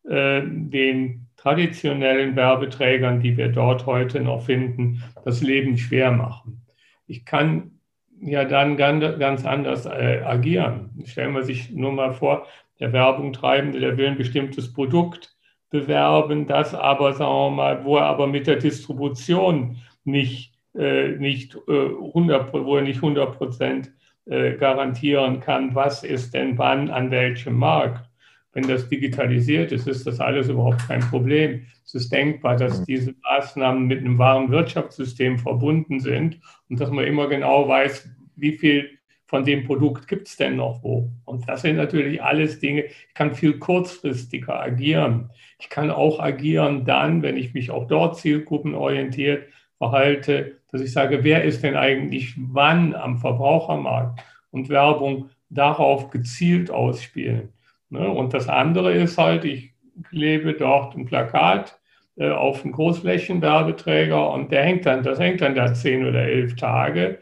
äh, 0.07 0.43
den 0.45 1.27
traditionellen 1.37 2.35
Werbeträgern, 2.35 3.19
die 3.19 3.35
wir 3.35 3.47
dort 3.47 3.87
heute 3.87 4.21
noch 4.21 4.43
finden, 4.43 5.01
das 5.25 5.41
Leben 5.41 5.79
schwer 5.79 6.11
machen. 6.11 6.61
ich 7.07 7.25
kann 7.25 7.71
ja 8.19 8.45
dann 8.45 8.77
ganz 8.77 9.43
anders 9.43 9.87
äh, 9.87 10.21
agieren. 10.23 10.91
Stellen 11.05 11.33
wir 11.33 11.43
sich 11.43 11.71
nur 11.71 11.91
mal 11.91 12.13
vor, 12.13 12.45
der 12.79 12.93
Werbung 12.93 13.33
treibende, 13.33 13.79
der 13.79 13.97
will 13.97 14.07
ein 14.07 14.17
bestimmtes 14.17 14.73
Produkt 14.73 15.35
bewerben, 15.69 16.47
das 16.47 16.73
aber, 16.73 17.13
sagen 17.13 17.31
wir 17.31 17.49
mal, 17.51 17.85
wo 17.85 17.97
er 17.97 18.05
aber 18.05 18.27
mit 18.27 18.47
der 18.47 18.55
Distribution 18.55 19.77
nicht, 20.03 20.53
äh, 20.75 21.09
nicht 21.17 21.55
äh, 21.67 21.87
100, 21.87 22.53
wo 22.53 22.77
er 22.77 22.83
nicht 22.83 22.97
100 22.97 23.37
Prozent 23.37 23.91
äh, 24.25 24.53
garantieren 24.53 25.39
kann, 25.39 25.75
was 25.75 26.03
ist 26.03 26.33
denn 26.33 26.57
wann 26.57 26.89
an 26.89 27.11
welchem 27.11 27.57
Markt. 27.57 28.09
Wenn 28.53 28.67
das 28.67 28.89
digitalisiert 28.89 29.71
ist, 29.71 29.87
ist 29.87 30.07
das 30.07 30.19
alles 30.19 30.49
überhaupt 30.49 30.87
kein 30.87 31.01
Problem. 31.01 31.65
Es 31.85 31.93
ist 31.93 32.11
denkbar, 32.11 32.55
dass 32.55 32.79
mhm. 32.79 32.85
diese 32.85 33.15
Maßnahmen 33.23 33.85
mit 33.85 33.99
einem 33.99 34.17
wahren 34.17 34.49
Wirtschaftssystem 34.49 35.37
verbunden 35.37 35.99
sind 35.99 36.39
und 36.69 36.79
dass 36.79 36.89
man 36.89 37.05
immer 37.05 37.27
genau 37.27 37.67
weiß, 37.67 38.09
wie 38.35 38.57
viel 38.57 38.96
von 39.27 39.43
dem 39.43 39.65
Produkt 39.65 40.07
gibt 40.07 40.29
es 40.29 40.37
denn 40.37 40.55
noch 40.55 40.81
wo. 40.83 41.09
Und 41.25 41.47
das 41.47 41.61
sind 41.61 41.75
natürlich 41.75 42.23
alles 42.23 42.59
Dinge, 42.59 42.85
ich 42.85 43.13
kann 43.13 43.35
viel 43.35 43.59
kurzfristiger 43.59 44.59
agieren. 44.59 45.29
Ich 45.59 45.69
kann 45.69 45.91
auch 45.91 46.19
agieren 46.19 46.85
dann, 46.85 47.21
wenn 47.21 47.37
ich 47.37 47.53
mich 47.53 47.69
auch 47.69 47.87
dort 47.87 48.17
zielgruppenorientiert 48.17 49.47
verhalte, 49.77 50.57
dass 50.71 50.81
ich 50.81 50.91
sage, 50.91 51.23
wer 51.23 51.43
ist 51.43 51.61
denn 51.63 51.75
eigentlich 51.75 52.35
wann 52.37 52.95
am 52.95 53.17
Verbrauchermarkt 53.17 54.21
und 54.51 54.69
Werbung 54.69 55.29
darauf 55.49 56.09
gezielt 56.09 56.71
ausspielen. 56.71 57.49
Ne? 57.89 58.09
Und 58.09 58.33
das 58.33 58.47
andere 58.47 58.93
ist 58.93 59.17
halt, 59.17 59.45
ich 59.45 59.73
klebe 60.09 60.53
dort 60.53 60.95
ein 60.95 61.05
Plakat 61.05 61.79
äh, 62.15 62.29
auf 62.29 62.63
einen 62.63 62.73
Großflächenwerbeträger 62.73 64.31
und 64.31 64.51
der 64.51 64.63
hängt 64.63 64.85
dann, 64.85 65.03
das 65.03 65.19
hängt 65.19 65.41
dann 65.41 65.55
da 65.55 65.73
zehn 65.73 66.05
oder 66.05 66.23
elf 66.23 66.55
Tage. 66.55 67.19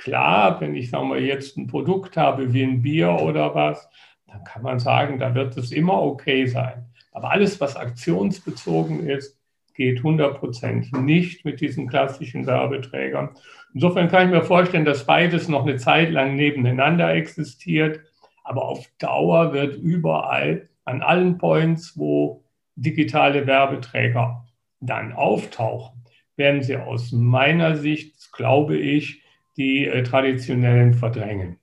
Klar, 0.00 0.58
wenn 0.62 0.74
ich 0.74 0.88
sagen 0.88 1.10
wir, 1.10 1.20
jetzt 1.20 1.58
ein 1.58 1.66
Produkt 1.66 2.16
habe 2.16 2.54
wie 2.54 2.62
ein 2.62 2.80
Bier 2.80 3.10
oder 3.20 3.54
was, 3.54 3.86
dann 4.26 4.42
kann 4.44 4.62
man 4.62 4.78
sagen, 4.78 5.18
da 5.18 5.34
wird 5.34 5.54
es 5.58 5.72
immer 5.72 6.00
okay 6.00 6.46
sein. 6.46 6.86
Aber 7.12 7.30
alles, 7.32 7.60
was 7.60 7.76
aktionsbezogen 7.76 9.06
ist, 9.06 9.38
geht 9.74 10.00
100% 10.00 10.98
nicht 11.02 11.44
mit 11.44 11.60
diesen 11.60 11.86
klassischen 11.86 12.46
Werbeträgern. 12.46 13.30
Insofern 13.74 14.08
kann 14.08 14.26
ich 14.28 14.34
mir 14.34 14.42
vorstellen, 14.42 14.86
dass 14.86 15.04
beides 15.04 15.48
noch 15.48 15.66
eine 15.66 15.76
Zeit 15.76 16.10
lang 16.10 16.34
nebeneinander 16.34 17.12
existiert, 17.12 18.00
aber 18.42 18.64
auf 18.64 18.86
Dauer 18.98 19.52
wird 19.52 19.76
überall 19.76 20.70
an 20.86 21.02
allen 21.02 21.36
Points, 21.36 21.92
wo 21.98 22.42
digitale 22.74 23.46
Werbeträger 23.46 24.46
dann 24.80 25.12
auftauchen, 25.12 26.06
werden 26.36 26.62
sie 26.62 26.78
aus 26.78 27.12
meiner 27.12 27.76
Sicht, 27.76 28.32
glaube 28.32 28.78
ich, 28.78 29.22
die 29.56 29.86
äh, 29.86 30.02
traditionellen 30.02 30.94
verdrängen. 30.94 31.58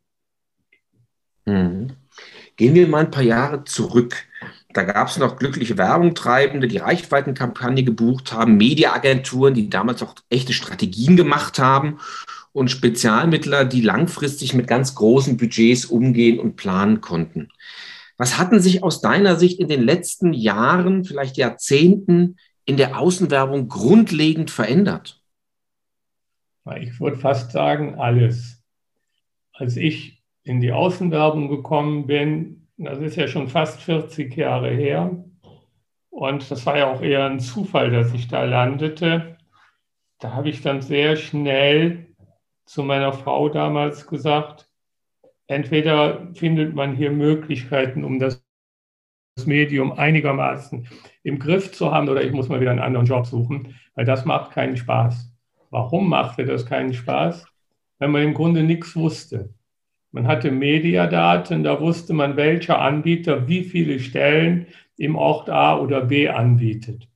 Mhm. 1.46 1.94
Gehen 2.56 2.76
wir 2.76 2.88
mal 2.88 3.06
ein 3.06 3.12
paar 3.12 3.24
Jahre 3.24 3.64
zurück. 3.64 4.26
Da 4.74 4.84
gab 4.84 5.08
es 5.08 5.18
noch 5.18 5.38
glückliche 5.38 5.78
Werbungtreibende, 5.78 6.68
die 6.68 6.78
Reichweitenkampagne 6.78 7.84
gebucht 7.84 8.34
haben, 8.34 8.58
Mediaagenturen, 8.58 9.54
die 9.54 9.70
damals 9.70 10.04
auch 10.04 10.16
echte 10.30 10.54
Strategien 10.54 11.16
gemacht 11.16 11.60
haben 11.60 12.00
und 12.52 12.70
Spezialmittler, 12.70 13.66
die 13.66 13.82
langfristig 13.82 14.54
mit 14.54 14.68
ganz 14.68 14.96
großen 14.96 15.38
Budgets 15.38 15.86
umgehen 15.86 16.40
und 16.40 16.56
planen 16.56 17.02
konnten. 17.02 17.50
Was 18.18 18.38
hatten 18.38 18.60
sich 18.60 18.84
aus 18.84 19.02
deiner 19.02 19.36
Sicht 19.36 19.60
in 19.60 19.68
den 19.68 19.84
letzten 19.84 20.34
Jahren, 20.34 21.06
vielleicht 21.06 21.38
Jahrzehnten 21.38 22.38
in 22.66 22.78
der 22.78 23.00
Außenwerbung 23.00 23.68
grundlegend 23.68 24.52
verändert? 24.52 25.17
Ich 26.76 27.00
würde 27.00 27.18
fast 27.18 27.52
sagen, 27.52 27.96
alles. 27.96 28.64
Als 29.54 29.78
ich 29.78 30.24
in 30.44 30.62
die 30.62 30.72
Außenwerbung 30.72 31.50
gekommen 31.50 32.08
bin, 32.08 32.68
das 32.78 33.00
ist 33.00 33.16
ja 33.16 33.28
schon 33.28 33.48
fast 33.48 33.82
40 33.82 34.36
Jahre 34.36 34.70
her. 34.70 35.24
Und 36.10 36.50
das 36.50 36.66
war 36.66 36.78
ja 36.78 36.92
auch 36.92 37.02
eher 37.02 37.26
ein 37.26 37.40
Zufall, 37.40 37.92
dass 37.92 38.14
ich 38.14 38.28
da 38.28 38.44
landete. 38.44 39.38
Da 40.20 40.34
habe 40.34 40.50
ich 40.50 40.62
dann 40.62 40.82
sehr 40.82 41.16
schnell 41.16 42.08
zu 42.66 42.84
meiner 42.84 43.14
Frau 43.14 43.50
damals 43.50 44.08
gesagt, 44.08 44.70
entweder 45.48 46.34
findet 46.34 46.76
man 46.76 46.96
hier 46.96 47.12
Möglichkeiten, 47.12 48.04
um 48.04 48.20
das 48.20 48.44
Medium 49.46 49.92
einigermaßen 49.92 50.88
im 51.24 51.40
Griff 51.40 51.72
zu 51.72 51.92
haben, 51.92 52.10
oder 52.10 52.24
ich 52.24 52.32
muss 52.32 52.50
mal 52.50 52.60
wieder 52.60 52.72
einen 52.72 52.80
anderen 52.80 53.06
Job 53.06 53.26
suchen, 53.26 53.76
weil 53.94 54.06
das 54.06 54.26
macht 54.26 54.52
keinen 54.52 54.78
Spaß. 54.78 55.32
Warum 55.70 56.10
machte 56.10 56.46
das 56.46 56.66
keinen 56.66 56.94
Spaß? 56.94 57.46
Weil 58.00 58.10
man 58.10 58.24
im 58.24 58.34
Grunde 58.34 58.64
nichts 58.64 58.96
wusste. 58.96 59.54
Man 60.12 60.28
hatte 60.28 60.52
Mediadaten, 60.52 61.64
da 61.64 61.80
wusste 61.82 62.14
man, 62.14 62.38
welcher 62.38 62.80
Anbieter 62.82 63.48
wie 63.48 63.64
viele 63.64 64.00
Stellen 64.00 64.68
im 64.98 65.16
Ort 65.16 65.50
A 65.50 65.78
oder 65.78 66.02
B 66.02 66.30
anbietet. 66.30 67.08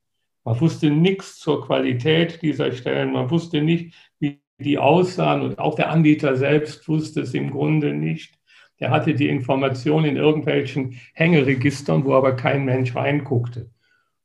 Man 0.43 0.59
wusste 0.59 0.89
nichts 0.89 1.39
zur 1.39 1.65
Qualität 1.65 2.41
dieser 2.41 2.71
Stellen, 2.71 3.13
man 3.13 3.29
wusste 3.29 3.61
nicht, 3.61 3.93
wie 4.19 4.41
die 4.59 4.77
aussahen 4.77 5.41
und 5.41 5.59
auch 5.59 5.75
der 5.75 5.89
Anbieter 5.89 6.35
selbst 6.35 6.87
wusste 6.87 7.21
es 7.21 7.33
im 7.33 7.51
Grunde 7.51 7.93
nicht. 7.93 8.37
Der 8.79 8.89
hatte 8.89 9.13
die 9.13 9.29
Information 9.29 10.05
in 10.05 10.17
irgendwelchen 10.17 10.99
Hängeregistern, 11.13 12.03
wo 12.03 12.13
aber 12.13 12.35
kein 12.35 12.65
Mensch 12.65 12.95
reinguckte. 12.95 13.69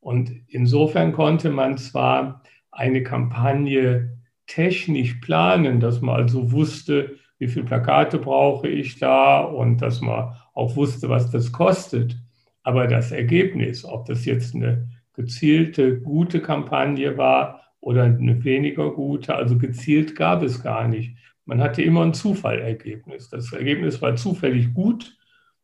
Und 0.00 0.32
insofern 0.48 1.12
konnte 1.12 1.50
man 1.50 1.76
zwar 1.78 2.42
eine 2.70 3.02
Kampagne 3.02 4.15
technisch 4.46 5.14
planen, 5.14 5.80
dass 5.80 6.00
man 6.00 6.16
also 6.16 6.52
wusste, 6.52 7.16
wie 7.38 7.48
viele 7.48 7.66
Plakate 7.66 8.18
brauche 8.18 8.68
ich 8.68 8.98
da 8.98 9.40
und 9.40 9.82
dass 9.82 10.00
man 10.00 10.34
auch 10.54 10.76
wusste, 10.76 11.08
was 11.08 11.30
das 11.30 11.52
kostet. 11.52 12.16
Aber 12.62 12.86
das 12.86 13.12
Ergebnis, 13.12 13.84
ob 13.84 14.06
das 14.06 14.24
jetzt 14.24 14.54
eine 14.54 14.88
gezielte, 15.12 16.00
gute 16.00 16.40
Kampagne 16.40 17.16
war 17.16 17.62
oder 17.80 18.04
eine 18.04 18.42
weniger 18.44 18.90
gute, 18.90 19.34
also 19.34 19.58
gezielt 19.58 20.16
gab 20.16 20.42
es 20.42 20.62
gar 20.62 20.88
nicht. 20.88 21.16
Man 21.44 21.60
hatte 21.60 21.82
immer 21.82 22.02
ein 22.02 22.14
Zufallergebnis. 22.14 23.28
Das 23.30 23.52
Ergebnis 23.52 24.02
war 24.02 24.16
zufällig 24.16 24.74
gut 24.74 25.16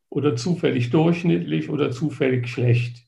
oder 0.09 0.37
zufällig 0.37 0.91
durchschnittlich 0.91 1.69
oder 1.71 1.91
zufällig 1.91 2.49
schlecht. 2.49 3.07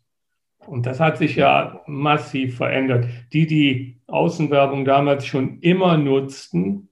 Und 0.66 0.87
das 0.87 1.00
hat 1.00 1.18
sich 1.18 1.37
ja 1.37 1.80
massiv 1.87 2.56
verändert. 2.56 3.06
Die, 3.33 3.47
die 3.47 4.00
Außenwerbung 4.06 4.85
damals 4.85 5.26
schon 5.26 5.59
immer 5.61 5.97
nutzten, 5.97 6.88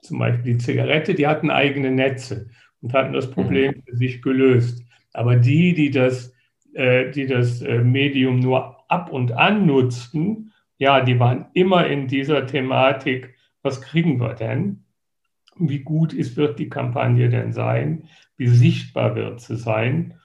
zum 0.00 0.18
Beispiel 0.18 0.54
die 0.54 0.58
Zigarette, 0.58 1.14
die 1.14 1.26
hatten 1.26 1.50
eigene 1.50 1.90
Netze 1.90 2.48
und 2.80 2.92
hatten 2.92 3.12
das 3.12 3.30
Problem 3.30 3.74
mhm. 3.76 3.82
für 3.82 3.96
sich 3.96 4.22
gelöst. 4.22 4.82
Aber 5.12 5.36
die, 5.36 5.74
die 5.74 5.90
das, 5.90 6.34
äh, 6.74 7.10
die 7.10 7.26
das 7.26 7.62
äh, 7.62 7.78
Medium 7.78 8.40
nur 8.40 8.90
ab 8.90 9.10
und 9.10 9.32
an 9.32 9.66
nutzten, 9.66 10.52
ja, 10.78 11.02
die 11.02 11.20
waren 11.20 11.46
immer 11.52 11.86
in 11.86 12.06
dieser 12.06 12.46
Thematik, 12.46 13.34
was 13.62 13.82
kriegen 13.82 14.18
wir 14.18 14.34
denn? 14.34 14.84
Wie 15.56 15.80
gut 15.80 16.14
ist, 16.14 16.36
wird 16.36 16.58
die 16.58 16.70
Kampagne 16.70 17.28
denn 17.28 17.52
sein? 17.52 18.08
Wie 18.38 18.48
sichtbar 18.48 19.14
wird 19.14 19.40
sie 19.40 19.56
sein? 19.56 20.19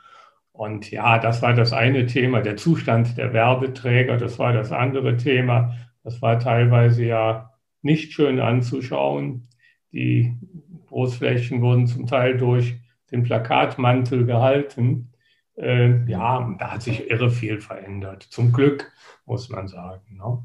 Und 0.55 0.89
ja, 0.89 1.19
das 1.19 1.41
war 1.41 1.53
das 1.53 1.74
eine 1.74 2.05
Thema, 2.05 2.41
der 2.41 2.55
Zustand 2.55 3.17
der 3.17 3.33
Werbeträger, 3.33 4.17
das 4.17 4.39
war 4.39 4.53
das 4.53 4.71
andere 4.71 5.17
Thema. 5.17 5.75
Das 6.03 6.21
war 6.21 6.39
teilweise 6.39 7.03
ja 7.03 7.51
nicht 7.81 8.13
schön 8.13 8.39
anzuschauen. 8.39 9.50
Die 9.91 10.38
Großflächen 10.88 11.62
wurden 11.62 11.88
zum 11.88 12.07
Teil 12.07 12.38
durch 12.38 12.75
den 13.12 13.24
Plakatmantel 13.24 14.25
gehalten. 14.25 15.12
Äh, 15.57 16.09
ja, 16.09 16.55
da 16.57 16.71
hat 16.71 16.81
sich 16.83 17.09
irre 17.09 17.29
viel 17.29 17.59
verändert. 17.59 18.24
Zum 18.24 18.53
Glück, 18.53 18.91
muss 19.25 19.50
man 19.50 19.67
sagen. 19.67 20.15
Ne? 20.15 20.41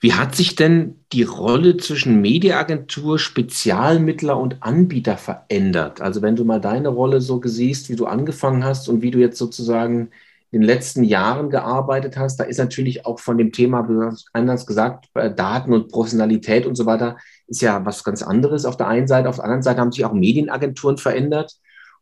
Wie 0.00 0.14
hat 0.14 0.34
sich 0.34 0.54
denn 0.56 1.00
die 1.12 1.22
Rolle 1.22 1.76
zwischen 1.76 2.20
Mediaagentur, 2.20 3.18
Spezialmittler 3.18 4.38
und 4.38 4.62
Anbieter 4.62 5.16
verändert? 5.16 6.00
Also 6.00 6.22
wenn 6.22 6.36
du 6.36 6.44
mal 6.44 6.60
deine 6.60 6.88
Rolle 6.88 7.20
so 7.20 7.40
siehst, 7.44 7.88
wie 7.88 7.96
du 7.96 8.06
angefangen 8.06 8.64
hast 8.64 8.88
und 8.88 9.02
wie 9.02 9.10
du 9.10 9.18
jetzt 9.18 9.38
sozusagen 9.38 10.10
in 10.50 10.60
den 10.60 10.68
letzten 10.68 11.02
Jahren 11.02 11.50
gearbeitet 11.50 12.16
hast, 12.16 12.38
da 12.38 12.44
ist 12.44 12.58
natürlich 12.58 13.06
auch 13.06 13.18
von 13.18 13.36
dem 13.36 13.50
Thema, 13.50 14.14
anders 14.32 14.66
gesagt, 14.66 15.06
Daten 15.14 15.72
und 15.72 15.90
Professionalität 15.90 16.64
und 16.64 16.76
so 16.76 16.86
weiter, 16.86 17.16
ist 17.48 17.60
ja 17.60 17.84
was 17.84 18.04
ganz 18.04 18.22
anderes 18.22 18.64
auf 18.64 18.76
der 18.76 18.86
einen 18.86 19.08
Seite. 19.08 19.28
Auf 19.28 19.36
der 19.36 19.44
anderen 19.44 19.62
Seite 19.62 19.80
haben 19.80 19.92
sich 19.92 20.04
auch 20.04 20.12
Medienagenturen 20.12 20.96
verändert 20.96 21.56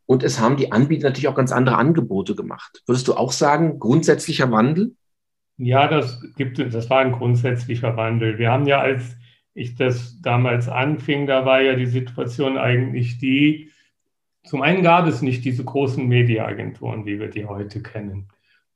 und 0.05 0.23
es 0.23 0.39
haben 0.39 0.57
die 0.57 0.71
Anbieter 0.71 1.09
natürlich 1.09 1.29
auch 1.29 1.35
ganz 1.35 1.51
andere 1.51 1.77
Angebote 1.77 2.35
gemacht. 2.35 2.83
Würdest 2.87 3.09
du 3.09 3.15
auch 3.15 3.33
sagen, 3.33 3.79
grundsätzlicher 3.79 4.51
Wandel? 4.51 4.95
Ja, 5.65 5.87
das 5.87 6.21
gibt 6.37 6.59
das 6.59 6.91
war 6.91 7.01
ein 7.01 7.13
grundsätzlicher 7.13 7.97
Wandel. 7.97 8.39
Wir 8.39 8.51
haben 8.51 8.67
ja, 8.67 8.81
als 8.81 9.17
ich 9.55 9.75
das 9.75 10.21
damals 10.21 10.69
anfing, 10.69 11.27
da 11.27 11.45
war 11.45 11.61
ja 11.61 11.75
die 11.75 11.87
Situation 11.87 12.59
eigentlich 12.59 13.19
die, 13.19 13.71
zum 14.45 14.63
einen 14.63 14.83
gab 14.83 15.07
es 15.07 15.23
nicht 15.23 15.45
diese 15.45 15.65
großen 15.65 16.07
Mediaagenturen, 16.07 17.07
wie 17.07 17.21
wir 17.21 17.29
die 17.29 17.47
heute 17.47 17.81
kennen. 17.81 18.29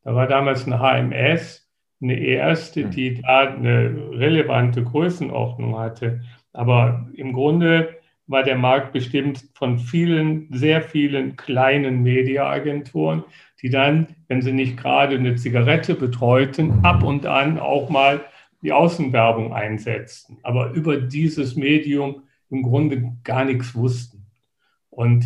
Da 0.04 0.14
war 0.14 0.28
damals 0.28 0.66
eine 0.66 0.78
HMS, 0.78 1.68
eine 2.00 2.18
erste, 2.18 2.84
hm. 2.84 2.90
die 2.92 3.20
da 3.20 3.38
eine 3.40 4.10
relevante 4.12 4.84
Größenordnung 4.84 5.76
hatte. 5.78 6.22
Aber 6.52 7.08
im 7.14 7.32
Grunde 7.32 7.96
war 8.28 8.42
der 8.42 8.56
Markt 8.56 8.92
bestimmt 8.92 9.44
von 9.54 9.78
vielen, 9.78 10.48
sehr 10.52 10.82
vielen 10.82 11.36
kleinen 11.36 12.02
Mediaagenturen, 12.02 13.24
die 13.62 13.70
dann, 13.70 14.08
wenn 14.28 14.42
sie 14.42 14.52
nicht 14.52 14.76
gerade 14.76 15.16
eine 15.16 15.36
Zigarette 15.36 15.94
betreuten, 15.94 16.80
ab 16.84 17.02
und 17.02 17.26
an 17.26 17.58
auch 17.58 17.88
mal 17.88 18.24
die 18.62 18.72
Außenwerbung 18.72 19.52
einsetzten, 19.52 20.38
aber 20.42 20.70
über 20.70 20.96
dieses 20.96 21.56
Medium 21.56 22.22
im 22.50 22.62
Grunde 22.62 23.12
gar 23.24 23.44
nichts 23.44 23.74
wussten 23.74 24.26
und 24.90 25.24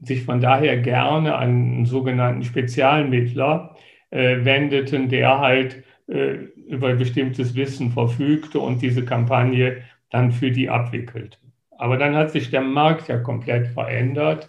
sich 0.00 0.24
von 0.24 0.40
daher 0.40 0.76
gerne 0.78 1.36
an 1.36 1.48
einen 1.48 1.86
sogenannten 1.86 2.42
Spezialmittler 2.42 3.76
äh, 4.10 4.44
wendeten, 4.44 5.08
der 5.08 5.38
halt 5.38 5.84
äh, 6.08 6.34
über 6.68 6.94
bestimmtes 6.94 7.54
Wissen 7.54 7.92
verfügte 7.92 8.60
und 8.60 8.82
diese 8.82 9.04
Kampagne 9.04 9.82
dann 10.10 10.32
für 10.32 10.50
die 10.50 10.68
abwickelte. 10.68 11.38
Aber 11.78 11.96
dann 11.96 12.14
hat 12.14 12.30
sich 12.30 12.50
der 12.50 12.60
Markt 12.60 13.08
ja 13.08 13.18
komplett 13.18 13.68
verändert. 13.68 14.48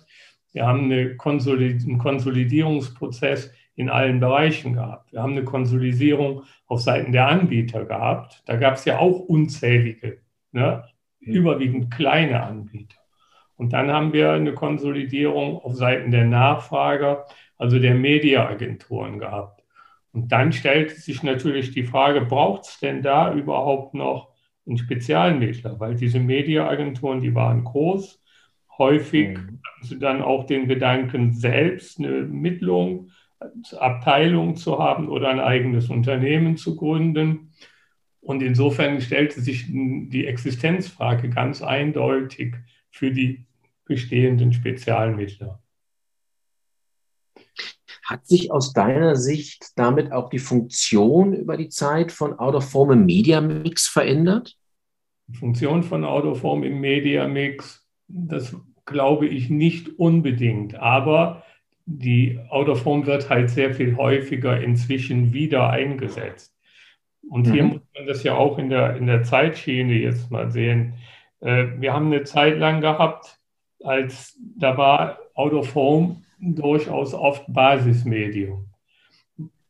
Wir 0.58 0.66
haben 0.66 0.86
eine 0.86 1.16
Konsolid 1.18 1.84
einen 1.84 2.00
Konsolidierungsprozess 2.00 3.52
in 3.76 3.92
allen 3.92 4.20
Bereichen 4.20 4.74
gehabt. 4.74 5.14
Wir 5.14 5.22
haben 5.22 5.34
eine 5.34 5.44
Konsolidierung 5.44 6.46
auf 6.66 6.82
Seiten 6.82 7.12
der 7.12 7.28
Anbieter 7.28 7.86
gehabt. 7.86 8.42
Da 8.48 8.56
gab 8.56 8.74
es 8.74 8.86
ja 8.86 8.98
auch 8.98 9.20
unzählige, 9.20 10.18
ne, 10.52 10.84
überwiegend 11.20 11.92
kleine 11.92 12.42
Anbieter. 12.42 12.98
Und 13.56 13.74
dann 13.74 13.92
haben 13.92 14.14
wir 14.14 14.32
eine 14.32 14.56
Konsolidierung 14.56 15.60
auf 15.60 15.76
Seiten 15.76 16.10
der 16.10 16.26
Nachfrager, 16.26 17.28
also 17.60 17.78
der 17.78 17.94
Mediaagenturen 17.94 19.20
gehabt. 19.20 19.64
Und 20.12 20.32
dann 20.32 20.54
stellte 20.54 20.96
sich 20.96 21.22
natürlich 21.22 21.70
die 21.70 21.84
Frage, 21.84 22.22
braucht 22.22 22.66
es 22.66 22.80
denn 22.80 23.04
da 23.04 23.32
überhaupt 23.32 23.94
noch 23.94 24.30
einen 24.66 24.80
Spezialmittler? 24.80 25.80
Weil 25.80 25.94
diese 25.94 26.20
Mediaagenturen, 26.20 27.22
die 27.22 27.36
waren 27.36 27.64
groß. 27.64 28.24
Häufig 28.78 29.30
mhm. 29.30 29.60
hatten 29.64 29.88
sie 29.88 30.00
dann 30.00 30.22
auch 30.22 30.46
den 30.46 30.68
Gedanken, 30.68 31.34
selbst 31.34 32.00
eine 32.00 32.22
Mittlung, 32.24 33.12
Abteilung 33.78 34.56
zu 34.56 34.80
haben 34.80 35.10
oder 35.10 35.30
ein 35.30 35.40
eigenes 35.40 35.90
Unternehmen 35.90 36.58
zu 36.58 36.76
gründen. 36.76 37.52
Und 38.22 38.42
insofern 38.42 39.00
stellte 39.00 39.42
sich 39.42 39.68
die 39.68 40.26
Existenzfrage 40.26 41.30
ganz 41.30 41.62
eindeutig 41.62 42.56
für 42.90 43.12
die 43.12 43.46
bestehenden 43.86 44.54
Spezialmittler. 44.54 45.62
Hat 48.04 48.26
sich 48.26 48.52
aus 48.52 48.74
deiner 48.74 49.16
Sicht 49.16 49.78
damit 49.78 50.12
auch 50.12 50.30
die 50.30 50.40
Funktion 50.40 51.34
über 51.34 51.58
die 51.58 51.70
Zeit 51.70 52.12
von 52.12 52.40
Out-of-Form 52.40 52.92
im 52.92 53.06
Media 53.06 53.42
Mix 53.42 53.88
verändert? 53.88 54.58
Die 55.28 55.38
Funktion 55.38 55.84
von 55.84 56.06
Out-of-Form 56.06 56.64
im 56.64 56.80
Media 56.80 57.28
Mix, 57.28 57.87
das 58.08 58.56
glaube 58.86 59.28
ich 59.28 59.50
nicht 59.50 60.00
unbedingt, 60.00 60.76
aber 60.76 61.44
die 61.86 62.40
Out-of-Form 62.50 63.06
wird 63.06 63.30
halt 63.30 63.50
sehr 63.50 63.74
viel 63.74 63.96
häufiger 63.96 64.60
inzwischen 64.60 65.34
wieder 65.34 65.70
eingesetzt. 65.70 66.54
Und 67.30 67.52
hier 67.52 67.64
mhm. 67.64 67.70
muss 67.70 67.82
man 67.96 68.08
das 68.08 68.24
ja 68.24 68.36
auch 68.36 68.58
in 68.58 68.70
der, 68.70 68.96
in 68.96 69.08
der 69.08 69.24
Zeitschiene 69.24 69.94
jetzt 69.94 70.32
mal 70.32 70.52
sehen. 70.52 70.96
Äh, 71.42 71.68
wir 71.80 71.94
haben 71.94 72.08
eine 72.08 72.24
Zeit 72.24 72.58
lang 72.58 72.82
gehabt, 72.82 73.40
als 73.84 74.38
da 74.58 74.78
war 74.78 75.20
Out 75.34 75.54
of 75.54 75.76
Home 75.76 76.22
durchaus 76.40 77.14
oft 77.14 77.46
Basismedium. 77.48 78.66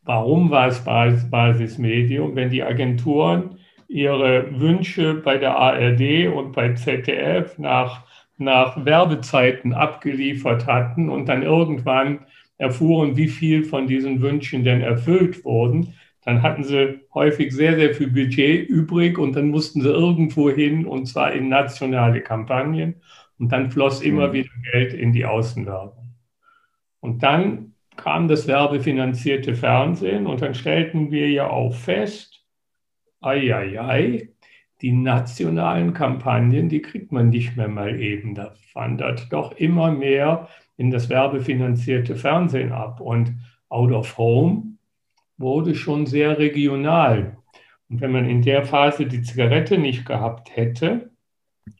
Warum 0.03 0.49
war 0.51 0.67
es 0.67 0.83
Basismedium? 0.83 2.35
Wenn 2.35 2.49
die 2.49 2.63
Agenturen 2.63 3.57
ihre 3.87 4.59
Wünsche 4.59 5.15
bei 5.15 5.37
der 5.37 5.57
ARD 5.57 6.33
und 6.33 6.53
bei 6.53 6.73
ZDF 6.73 7.57
nach, 7.57 8.05
nach 8.37 8.85
Werbezeiten 8.85 9.73
abgeliefert 9.73 10.67
hatten 10.67 11.09
und 11.09 11.27
dann 11.27 11.43
irgendwann 11.43 12.25
erfuhren, 12.57 13.17
wie 13.17 13.27
viel 13.27 13.63
von 13.63 13.87
diesen 13.87 14.21
Wünschen 14.21 14.63
denn 14.63 14.81
erfüllt 14.81 15.43
wurden, 15.45 15.93
dann 16.23 16.41
hatten 16.41 16.63
sie 16.63 16.99
häufig 17.13 17.53
sehr, 17.53 17.75
sehr 17.75 17.95
viel 17.95 18.09
Budget 18.09 18.67
übrig 18.67 19.17
und 19.17 19.35
dann 19.35 19.49
mussten 19.49 19.81
sie 19.81 19.89
irgendwo 19.89 20.49
hin 20.49 20.85
und 20.85 21.05
zwar 21.05 21.31
in 21.31 21.49
nationale 21.49 22.21
Kampagnen 22.21 22.95
und 23.39 23.51
dann 23.51 23.71
floss 23.71 24.01
immer 24.01 24.27
mhm. 24.29 24.33
wieder 24.33 24.49
Geld 24.71 24.93
in 24.93 25.13
die 25.13 25.25
Außenwerbung. 25.25 26.15
Und 26.99 27.23
dann 27.23 27.75
kam 27.95 28.27
das 28.27 28.47
werbefinanzierte 28.47 29.55
Fernsehen 29.55 30.27
und 30.27 30.41
dann 30.41 30.53
stellten 30.53 31.11
wir 31.11 31.29
ja 31.29 31.49
auch 31.49 31.73
fest, 31.73 32.43
ei, 33.21 33.55
ei, 33.55 33.81
ei, 33.81 34.29
die 34.81 34.91
nationalen 34.91 35.93
Kampagnen, 35.93 36.69
die 36.69 36.81
kriegt 36.81 37.11
man 37.11 37.29
nicht 37.29 37.57
mehr 37.57 37.67
mal 37.67 37.99
eben. 37.99 38.35
Da 38.35 38.53
wandert 38.73 39.31
doch 39.31 39.53
immer 39.53 39.91
mehr 39.91 40.47
in 40.77 40.91
das 40.91 41.09
werbefinanzierte 41.09 42.15
Fernsehen 42.15 42.71
ab. 42.71 43.01
Und 43.01 43.33
Out 43.69 43.91
of 43.91 44.17
Home 44.17 44.77
wurde 45.37 45.75
schon 45.75 46.05
sehr 46.05 46.37
regional. 46.37 47.37
Und 47.89 48.01
wenn 48.01 48.11
man 48.11 48.29
in 48.29 48.41
der 48.41 48.63
Phase 48.63 49.05
die 49.05 49.21
Zigarette 49.21 49.77
nicht 49.77 50.05
gehabt 50.05 50.55
hätte, 50.55 51.11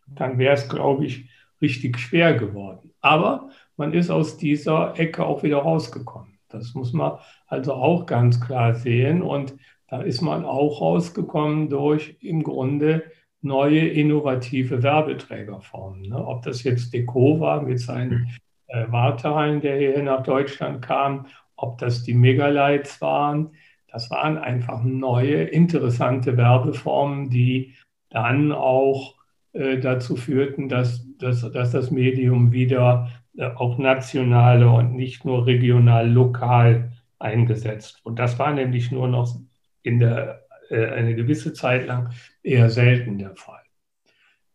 dann 0.08 0.38
wäre 0.38 0.54
es, 0.54 0.70
glaube 0.70 1.06
ich, 1.06 1.30
richtig 1.62 2.00
schwer 2.00 2.34
geworden. 2.34 2.92
Aber 3.02 3.50
man 3.76 3.94
ist 3.94 4.10
aus 4.10 4.38
dieser 4.38 4.98
Ecke 4.98 5.26
auch 5.26 5.44
wieder 5.44 5.58
rausgekommen. 5.58 6.40
Das 6.50 6.74
muss 6.74 6.94
man 6.94 7.20
also 7.48 7.74
auch 7.74 8.06
ganz 8.06 8.40
klar 8.40 8.74
sehen. 8.74 9.22
Und 9.22 9.56
da 9.90 10.02
ist 10.02 10.22
man 10.22 10.46
auch 10.46 10.82
rausgekommen 10.82 11.70
durch 11.70 12.18
im 12.22 12.44
Grunde 12.44 13.04
neue 13.42 13.88
innovative 13.88 14.84
Werbeträgerformen. 14.84 16.10
Ne? 16.10 16.26
Ob 16.26 16.44
das 16.44 16.64
jetzt 16.64 16.94
Deco 16.94 17.40
war 17.40 17.62
mit 17.62 17.80
seinen 17.80 18.36
äh, 18.68 18.86
Wartehallen, 18.90 19.62
der 19.62 19.78
hier 19.78 20.04
nach 20.04 20.24
Deutschland 20.24 20.82
kam, 20.82 21.28
ob 21.56 21.78
das 21.78 22.04
die 22.04 22.14
Megalights 22.14 23.02
waren. 23.02 23.52
Das 23.92 24.12
waren 24.12 24.38
einfach 24.38 24.84
neue, 24.84 25.44
interessante 25.44 26.36
Werbeformen, 26.36 27.30
die 27.30 27.74
dann 28.10 28.52
auch 28.52 29.16
äh, 29.54 29.80
dazu 29.80 30.16
führten, 30.16 30.68
dass, 30.68 31.06
dass, 31.18 31.50
dass 31.52 31.72
das 31.72 31.92
Medium 31.92 32.52
wieder 32.52 33.10
äh, 33.38 33.48
auch 33.48 33.78
nationale 33.78 34.70
und 34.70 34.96
nicht 34.96 35.26
nur 35.26 35.46
regional, 35.46 36.10
lokal 36.10 36.92
eingesetzt. 37.20 38.02
Und 38.04 38.20
das 38.20 38.38
war 38.38 38.54
nämlich 38.54 38.92
nur 38.92 39.08
noch 39.08 39.36
in 39.88 40.00
der, 40.00 40.46
äh, 40.70 40.86
eine 40.88 41.16
gewisse 41.16 41.54
Zeit 41.54 41.88
lang 41.88 42.10
eher 42.44 42.70
selten 42.70 43.18
der 43.18 43.36
Fall. 43.36 43.62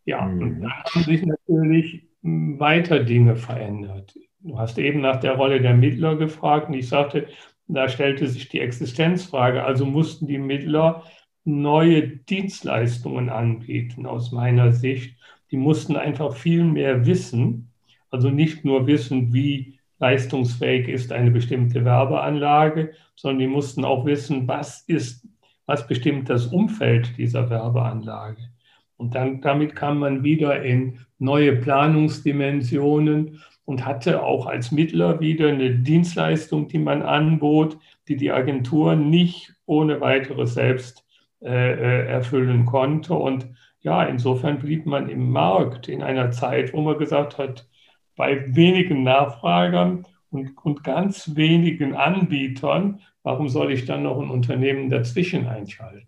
Ja, 0.05 0.23
mhm. 0.27 0.43
und 0.43 0.61
dann 0.61 0.73
haben 0.73 1.03
sich 1.03 1.25
natürlich 1.25 2.09
hm, 2.23 2.61
weiter 2.61 3.01
Dinge 3.01 3.37
verändert. 3.37 4.15
Du 4.41 4.59
hast 4.59 4.79
eben 4.79 5.01
nach 5.01 5.21
der 5.21 5.33
Rolle 5.33 5.61
der 5.61 5.75
Mittler 5.75 6.17
gefragt 6.17 6.69
und 6.69 6.75
ich 6.75 6.89
sagte, 6.89 7.29
da 7.69 7.89
stellte 7.89 8.27
sich 8.27 8.49
die 8.49 8.61
Existenzfrage. 8.61 9.65
Also 9.65 9.87
mussten 9.87 10.27
die 10.27 10.39
Mittler 10.39 11.05
neue 11.45 12.09
Dienstleistungen 12.09 13.29
anbieten, 13.29 14.07
aus 14.07 14.33
meiner 14.33 14.73
Sicht. 14.73 15.17
Die 15.51 15.57
mussten 15.57 15.97
einfach 15.97 16.37
viel 16.37 16.65
mehr 16.65 17.07
wissen, 17.07 17.71
also 18.11 18.31
nicht 18.31 18.65
nur 18.65 18.87
wissen, 18.87 19.33
wie 19.33 19.79
leistungsfähig 20.03 20.89
ist 20.89 21.13
eine 21.13 21.31
bestimmte 21.31 21.85
Werbeanlage, 21.85 22.93
sondern 23.15 23.39
die 23.39 23.47
mussten 23.47 23.85
auch 23.85 24.05
wissen, 24.05 24.49
was 24.49 24.83
ist, 24.89 25.25
was 25.65 25.87
bestimmt 25.87 26.29
das 26.29 26.49
Umfeld 26.49 27.17
dieser 27.19 27.49
Werbeanlage. 27.49 28.51
Und 28.97 29.15
dann, 29.15 29.41
damit 29.41 29.77
kam 29.77 30.01
man 30.01 30.25
wieder 30.25 30.61
in 30.65 30.99
neue 31.21 31.55
Planungsdimensionen 31.55 33.41
und 33.65 33.87
hatte 33.87 34.25
auch 34.25 34.47
als 34.47 34.73
Mittler 34.73 35.21
wieder 35.21 35.49
eine 35.51 35.71
Dienstleistung, 35.71 36.67
die 36.67 36.81
man 36.81 37.03
anbot, 37.03 37.79
die 38.09 38.17
die 38.17 38.33
Agentur 38.33 38.97
nicht 38.97 39.55
ohne 39.67 40.01
weiteres 40.01 40.55
selbst 40.55 41.07
äh, 41.43 41.47
äh, 41.47 42.07
erfüllen 42.09 42.67
konnte. 42.67 43.15
Und 43.15 43.47
ja, 43.83 44.03
insofern 44.03 44.59
blieb 44.59 44.85
man 44.85 45.09
im 45.09 45.31
Markt 45.31 45.87
in 45.87 46.03
einer 46.03 46.33
Zeit, 46.33 46.73
wo 46.73 46.81
man 46.81 46.99
gesagt 46.99 47.39
hat, 47.39 47.69
bei 48.17 48.55
wenigen 48.55 49.03
Nachfragern 49.03 50.07
und, 50.31 50.57
und 50.65 50.85
ganz 50.85 51.35
wenigen 51.37 51.95
Anbietern, 51.95 53.01
warum 53.23 53.49
soll 53.49 53.73
ich 53.73 53.85
dann 53.85 54.03
noch 54.03 54.21
ein 54.21 54.31
Unternehmen 54.31 54.91
dazwischen 54.91 55.47
einschalten? 55.47 56.07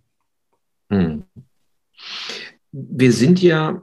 Hm. 0.91 1.25
Wir 2.73 3.13
sind 3.13 3.41
ja 3.43 3.83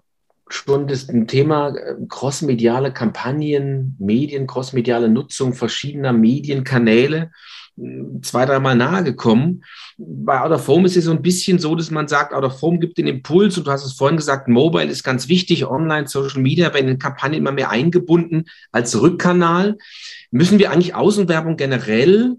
schon 0.54 0.88
das 0.88 1.08
Thema 1.28 1.70
äh, 1.70 1.96
crossmediale 2.08 2.94
Kampagnen, 2.94 3.96
Medien, 4.00 4.48
crossmediale 4.48 5.10
Nutzung 5.10 5.54
verschiedener 5.54 6.14
Medienkanäle 6.14 7.32
hm, 7.78 8.22
zwei, 8.24 8.46
dreimal 8.46 8.76
nahe 8.76 9.04
gekommen. 9.04 9.64
Bei 9.98 10.42
Out 10.42 10.52
of 10.52 10.68
Home 10.68 10.86
ist 10.86 10.98
es 10.98 11.06
so 11.06 11.12
ein 11.12 11.22
bisschen 11.22 11.60
so, 11.60 11.76
dass 11.76 11.92
man 11.92 12.08
sagt, 12.08 12.34
Out 12.34 12.44
of 12.44 12.62
Home 12.62 12.80
gibt 12.80 12.98
den 12.98 13.08
Impuls 13.08 13.58
und 13.58 13.68
du 13.68 13.72
hast 13.72 13.86
es 13.86 13.94
vorhin 13.94 14.18
gesagt, 14.18 14.48
Mobile 14.48 14.90
ist 14.90 15.04
ganz 15.04 15.28
wichtig, 15.28 15.66
Online, 15.66 16.08
Social 16.08 16.42
Media 16.42 16.74
werden 16.74 16.90
in 16.90 17.00
Kampagnen 17.00 17.40
immer 17.40 17.52
mehr 17.52 17.70
eingebunden 17.70 18.46
als 18.72 19.00
Rückkanal. 19.00 19.78
Müssen 20.32 20.60
wir 20.60 20.72
eigentlich 20.72 20.96
Außenwerbung 20.96 21.58
generell 21.58 22.38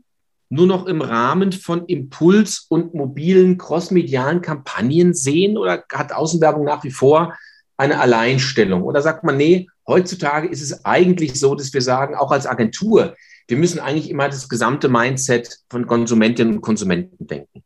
nur 0.53 0.67
noch 0.67 0.87
im 0.87 1.01
Rahmen 1.01 1.51
von 1.53 1.87
Impuls- 1.87 2.67
und 2.69 2.93
mobilen 2.93 3.57
crossmedialen 3.57 4.43
Kampagnen 4.43 5.15
sehen 5.15 5.57
oder 5.57 5.83
hat 5.91 6.13
Außenwerbung 6.13 6.65
nach 6.65 6.85
wie 6.85 6.91
vor 6.91 7.35
eine 7.83 8.01
Alleinstellung? 8.01 8.83
Oder 8.83 9.03
sagt 9.03 9.25
man, 9.25 9.37
nee, 9.37 9.67
heutzutage 9.87 10.49
ist 10.49 10.63
es 10.63 10.85
eigentlich 10.85 11.39
so, 11.39 11.55
dass 11.55 11.75
wir 11.75 11.83
sagen, 11.83 12.15
auch 12.15 12.31
als 12.31 12.47
Agentur, 12.47 13.17
wir 13.49 13.57
müssen 13.57 13.81
eigentlich 13.81 14.09
immer 14.09 14.29
das 14.29 14.49
gesamte 14.49 14.89
Mindset 14.89 15.59
von 15.69 15.87
Konsumentinnen 15.87 16.55
und 16.55 16.61
Konsumenten 16.61 17.27
denken. 17.27 17.63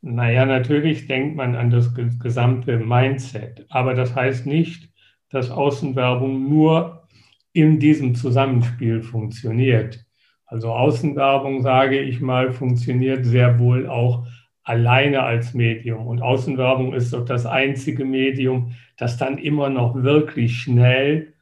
Naja, 0.00 0.46
natürlich 0.46 1.08
denkt 1.08 1.36
man 1.36 1.56
an 1.56 1.70
das 1.70 1.92
gesamte 1.94 2.78
Mindset, 2.78 3.66
aber 3.68 3.94
das 3.94 4.14
heißt 4.14 4.46
nicht, 4.46 4.88
dass 5.28 5.50
Außenwerbung 5.50 6.48
nur 6.48 7.08
in 7.52 7.80
diesem 7.80 8.14
Zusammenspiel 8.14 9.02
funktioniert. 9.02 10.04
Also 10.46 10.72
Außenwerbung, 10.72 11.62
sage 11.62 12.00
ich 12.00 12.20
mal, 12.20 12.52
funktioniert 12.52 13.26
sehr 13.26 13.58
wohl 13.58 13.88
auch 13.88 14.26
alleine 14.70 15.24
als 15.24 15.52
Medium. 15.52 16.06
Und 16.06 16.22
Außenwerbung 16.22 16.94
ist 16.94 17.12
doch 17.12 17.24
das 17.24 17.44
einzige 17.44 18.04
Medium, 18.04 18.72
das 18.96 19.16
dann 19.16 19.36
immer 19.36 19.68
noch 19.68 19.96
wirklich 19.96 20.58
schnell 20.58 21.34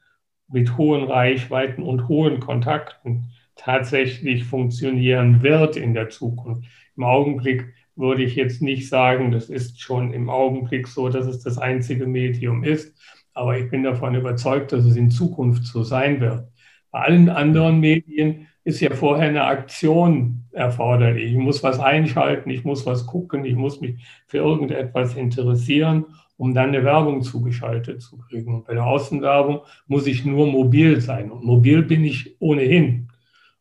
mit 0.51 0.79
hohen 0.79 1.05
Reichweiten 1.05 1.83
und 1.83 2.09
hohen 2.09 2.41
Kontakten 2.41 3.27
tatsächlich 3.55 4.45
funktionieren 4.45 5.43
wird 5.43 5.77
in 5.77 5.93
der 5.93 6.09
Zukunft. 6.09 6.65
Im 6.97 7.05
Augenblick 7.05 7.75
würde 7.97 8.23
ich 8.23 8.35
jetzt 8.35 8.63
nicht 8.63 8.89
sagen, 8.89 9.31
das 9.31 9.51
ist 9.51 9.81
schon 9.81 10.15
im 10.15 10.31
Augenblick 10.31 10.89
so, 10.89 11.11
dass 11.11 11.27
es 11.27 11.43
das 11.43 11.59
einzige 11.59 12.07
Medium 12.07 12.65
ist, 12.65 12.97
aber 13.35 13.59
ich 13.59 13.71
bin 13.71 13.83
davon 13.83 14.15
überzeugt, 14.15 14.73
dass 14.73 14.85
es 14.87 14.97
in 14.97 15.11
Zukunft 15.11 15.65
so 15.65 15.83
sein 15.83 16.21
wird. 16.21 16.49
Bei 16.91 17.01
allen 17.01 17.29
anderen 17.29 17.81
Medien 17.81 18.48
ist 18.69 18.81
ja 18.81 18.91
vorher 18.91 19.31
eine 19.31 19.45
Aktion 19.45 20.45
erforderlich. 20.53 21.33
Ich 21.33 21.39
muss 21.39 21.63
was 21.63 21.81
einschalten, 21.81 22.51
ich 22.51 22.65
muss 22.65 22.85
was 22.85 23.07
gucken, 23.07 23.47
ich 23.47 23.57
muss 23.57 23.81
mich 23.81 23.97
für 24.27 24.37
irgendetwas 24.39 25.15
interessieren, 25.17 26.05
um 26.37 26.53
dann 26.53 26.69
eine 26.69 26.85
Werbung 26.85 27.23
zugeschaltet 27.23 28.03
zu 28.03 28.19
kriegen. 28.19 28.55
Und 28.55 28.67
bei 28.67 28.75
der 28.75 28.85
Außenwerbung 28.85 29.61
muss 29.87 30.07
ich 30.07 30.27
nur 30.27 30.47
mobil 30.47 31.01
sein. 31.01 31.31
Und 31.31 31.45
mobil 31.45 31.83
bin 31.83 32.05
ich 32.05 32.37
ohnehin. 32.41 33.09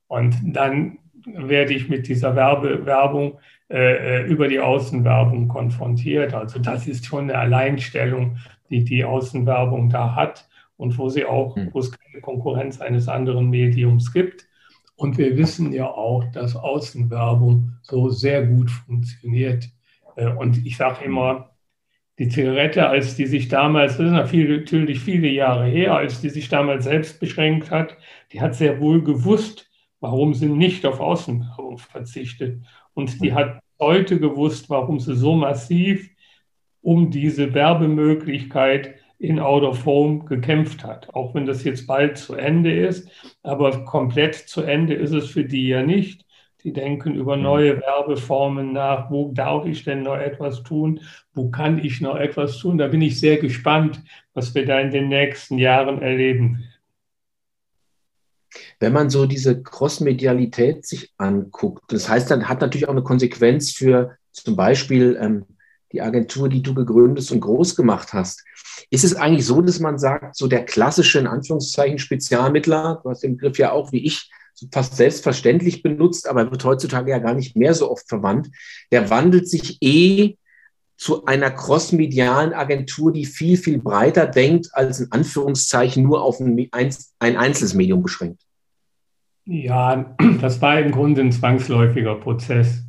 Und 0.07 0.35
dann 0.43 0.97
werde 1.25 1.73
ich 1.73 1.87
mit 1.87 2.09
dieser 2.09 2.35
Werbe 2.35 2.85
Werbung 2.85 3.39
äh, 3.69 4.23
äh, 4.23 4.27
über 4.27 4.49
die 4.49 4.59
Außenwerbung 4.59 5.47
konfrontiert. 5.47 6.33
Also 6.33 6.59
das 6.59 6.85
ist 6.85 7.05
schon 7.05 7.29
eine 7.29 7.37
Alleinstellung, 7.37 8.39
die 8.69 8.83
die 8.83 9.05
Außenwerbung 9.05 9.89
da 9.89 10.15
hat 10.15 10.49
und 10.75 10.97
wo 10.97 11.07
sie 11.07 11.23
auch, 11.23 11.55
hm. 11.55 11.69
wo 11.71 11.79
es 11.79 11.97
keine 11.97 12.19
Konkurrenz 12.21 12.81
eines 12.81 13.07
anderen 13.07 13.49
Mediums 13.49 14.11
gibt. 14.11 14.47
Und 14.97 15.17
wir 15.17 15.37
wissen 15.37 15.71
ja 15.71 15.85
auch, 15.85 16.25
dass 16.31 16.55
Außenwerbung 16.55 17.71
so 17.83 18.09
sehr 18.09 18.45
gut 18.45 18.69
funktioniert. 18.71 19.69
Äh, 20.15 20.27
und 20.27 20.65
ich 20.65 20.75
sage 20.75 21.05
immer, 21.05 21.51
die 22.19 22.29
Zigarette, 22.29 22.89
als 22.89 23.15
die 23.15 23.27
sich 23.27 23.47
damals, 23.47 23.97
das 23.97 24.07
ist 24.07 24.11
natürlich 24.11 24.99
viele 24.99 25.27
Jahre 25.27 25.67
her, 25.67 25.95
als 25.95 26.19
die 26.19 26.29
sich 26.29 26.49
damals 26.49 26.85
selbst 26.85 27.19
beschränkt 27.19 27.69
hat, 27.69 27.95
die 28.33 28.41
hat 28.41 28.55
sehr 28.55 28.81
wohl 28.81 29.03
gewusst, 29.03 29.69
warum 29.99 30.33
sie 30.33 30.47
nicht 30.49 30.83
auf 30.87 30.99
Außenwerbung 30.99 31.77
verzichtet. 31.77 32.63
Und 32.95 33.23
die 33.23 33.33
hat 33.33 33.59
heute 33.79 34.19
gewusst, 34.19 34.67
warum 34.71 34.99
sie 34.99 35.15
so 35.15 35.35
massiv 35.35 36.09
um 36.81 37.11
diese 37.11 37.53
Werbemöglichkeit 37.53 38.95
in 39.19 39.39
Out 39.39 39.63
of 39.63 39.85
Home 39.85 40.25
gekämpft 40.25 40.83
hat. 40.83 41.13
Auch 41.13 41.33
wenn 41.33 41.45
das 41.45 41.63
jetzt 41.63 41.87
bald 41.87 42.17
zu 42.17 42.35
Ende 42.35 42.73
ist, 42.73 43.09
aber 43.43 43.85
komplett 43.85 44.35
zu 44.35 44.61
Ende 44.61 44.93
ist 44.93 45.11
es 45.11 45.29
für 45.29 45.43
die 45.43 45.67
ja 45.67 45.83
nicht. 45.83 46.25
Die 46.63 46.73
denken 46.73 47.15
über 47.15 47.37
mhm. 47.37 47.43
neue 47.43 47.81
Werbeformen 47.81 48.73
nach. 48.73 49.09
Wo 49.09 49.31
darf 49.31 49.65
ich 49.65 49.83
denn 49.83 50.03
noch 50.03 50.17
etwas 50.17 50.63
tun? 50.63 51.01
Wo 51.33 51.49
kann 51.49 51.83
ich 51.83 52.01
noch 52.01 52.15
etwas 52.15 52.57
tun? 52.57 52.77
Da 52.77 52.87
bin 52.87 53.01
ich 53.01 53.19
sehr 53.19 53.37
gespannt, 53.37 54.03
was 54.33 54.53
wir 54.53 54.65
da 54.65 54.79
in 54.79 54.91
den 54.91 55.07
nächsten 55.07 55.57
Jahren 55.57 56.01
erleben 56.01 56.57
werden 56.57 56.73
wenn 58.79 58.93
man 58.93 59.09
so 59.09 59.25
diese 59.25 59.61
Crossmedialität 59.61 60.85
sich 60.85 61.13
anguckt, 61.17 61.91
das 61.91 62.07
heißt, 62.09 62.29
dann 62.29 62.47
hat 62.47 62.61
natürlich 62.61 62.87
auch 62.87 62.93
eine 62.93 63.03
Konsequenz 63.03 63.71
für 63.71 64.17
zum 64.31 64.55
Beispiel 64.55 65.17
ähm, 65.19 65.45
die 65.91 66.01
Agentur, 66.01 66.49
die 66.49 66.61
du 66.61 66.73
gegründet 66.73 67.31
und 67.31 67.39
groß 67.39 67.75
gemacht 67.75 68.13
hast. 68.13 68.43
Ist 68.89 69.03
es 69.03 69.15
eigentlich 69.15 69.45
so, 69.45 69.61
dass 69.61 69.79
man 69.79 69.97
sagt, 69.97 70.35
so 70.35 70.47
der 70.47 70.65
klassische, 70.65 71.19
in 71.19 71.27
Anführungszeichen, 71.27 71.99
Spezialmittler, 71.99 73.01
du 73.03 73.09
hast 73.09 73.23
den 73.23 73.37
Begriff 73.37 73.57
ja 73.57 73.71
auch 73.71 73.91
wie 73.91 74.05
ich 74.05 74.29
so 74.53 74.67
fast 74.71 74.97
selbstverständlich 74.97 75.83
benutzt, 75.83 76.27
aber 76.27 76.49
wird 76.49 76.65
heutzutage 76.65 77.11
ja 77.11 77.19
gar 77.19 77.35
nicht 77.35 77.55
mehr 77.55 77.75
so 77.75 77.91
oft 77.91 78.09
verwandt, 78.09 78.49
der 78.91 79.09
wandelt 79.09 79.47
sich 79.47 79.77
eh 79.81 80.35
zu 80.97 81.25
einer 81.25 81.51
crossmedialen 81.51 82.53
Agentur, 82.53 83.13
die 83.13 83.25
viel, 83.25 83.55
viel 83.55 83.77
breiter 83.77 84.25
denkt, 84.25 84.69
als 84.73 84.99
in 84.99 85.11
Anführungszeichen 85.11 86.01
nur 86.01 86.23
auf 86.23 86.39
ein, 86.39 86.69
ein 86.71 87.37
einzelnes 87.37 87.75
Medium 87.75 88.01
beschränkt? 88.01 88.41
Ja, 89.45 90.15
das 90.41 90.59
war 90.61 90.79
im 90.79 90.91
Grunde 90.91 91.21
ein 91.21 91.31
zwangsläufiger 91.31 92.15
Prozess. 92.15 92.83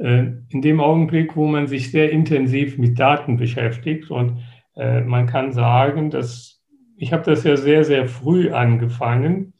Äh, 0.00 0.32
in 0.48 0.62
dem 0.62 0.80
Augenblick, 0.80 1.36
wo 1.36 1.46
man 1.46 1.66
sich 1.66 1.90
sehr 1.90 2.10
intensiv 2.10 2.78
mit 2.78 2.98
Daten 2.98 3.36
beschäftigt 3.36 4.10
und 4.10 4.38
äh, 4.74 5.02
man 5.02 5.26
kann 5.26 5.52
sagen, 5.52 6.08
dass 6.10 6.62
ich 6.96 7.12
habe 7.12 7.24
das 7.24 7.44
ja 7.44 7.56
sehr, 7.56 7.84
sehr 7.84 8.08
früh 8.08 8.50
angefangen 8.50 9.52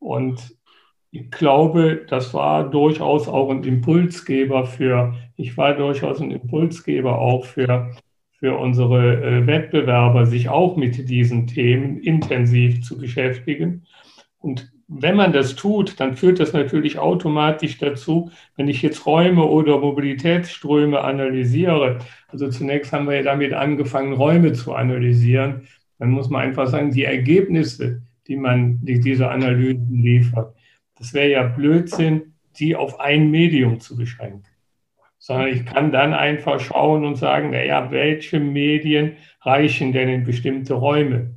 und 0.00 0.56
ich 1.12 1.30
glaube, 1.30 2.04
das 2.08 2.34
war 2.34 2.68
durchaus 2.68 3.28
auch 3.28 3.48
ein 3.50 3.62
Impulsgeber 3.62 4.66
für, 4.66 5.14
ich 5.36 5.56
war 5.56 5.74
durchaus 5.74 6.20
ein 6.20 6.32
Impulsgeber 6.32 7.18
auch 7.18 7.44
für, 7.44 7.92
für 8.38 8.58
unsere 8.58 9.22
äh, 9.22 9.46
Wettbewerber, 9.46 10.26
sich 10.26 10.48
auch 10.48 10.76
mit 10.76 11.08
diesen 11.08 11.46
Themen 11.46 11.98
intensiv 11.98 12.82
zu 12.82 12.98
beschäftigen. 12.98 13.86
Und 14.38 14.72
wenn 14.88 15.16
man 15.16 15.32
das 15.32 15.56
tut, 15.56 15.98
dann 15.98 16.16
führt 16.16 16.38
das 16.38 16.52
natürlich 16.52 16.98
automatisch 16.98 17.78
dazu, 17.78 18.30
wenn 18.56 18.68
ich 18.68 18.82
jetzt 18.82 19.04
Räume 19.04 19.44
oder 19.44 19.78
Mobilitätsströme 19.78 21.00
analysiere, 21.00 21.98
also 22.28 22.48
zunächst 22.48 22.92
haben 22.92 23.08
wir 23.08 23.16
ja 23.16 23.22
damit 23.22 23.52
angefangen, 23.52 24.12
Räume 24.12 24.52
zu 24.52 24.74
analysieren, 24.74 25.66
dann 25.98 26.10
muss 26.10 26.28
man 26.28 26.42
einfach 26.42 26.68
sagen, 26.68 26.92
die 26.92 27.04
Ergebnisse, 27.04 28.02
die 28.28 28.36
man, 28.36 28.78
die 28.84 29.00
diese 29.00 29.28
Analysen 29.28 30.02
liefert, 30.02 30.54
das 30.98 31.12
wäre 31.14 31.30
ja 31.30 31.42
Blödsinn, 31.42 32.34
die 32.58 32.76
auf 32.76 33.00
ein 33.00 33.30
Medium 33.30 33.80
zu 33.80 33.96
beschränken. 33.96 34.44
Sondern 35.18 35.48
ich 35.48 35.66
kann 35.66 35.90
dann 35.90 36.14
einfach 36.14 36.60
schauen 36.60 37.04
und 37.04 37.16
sagen, 37.16 37.50
naja, 37.50 37.90
welche 37.90 38.38
Medien 38.38 39.16
reichen 39.40 39.92
denn 39.92 40.08
in 40.08 40.24
bestimmte 40.24 40.74
Räume? 40.74 41.34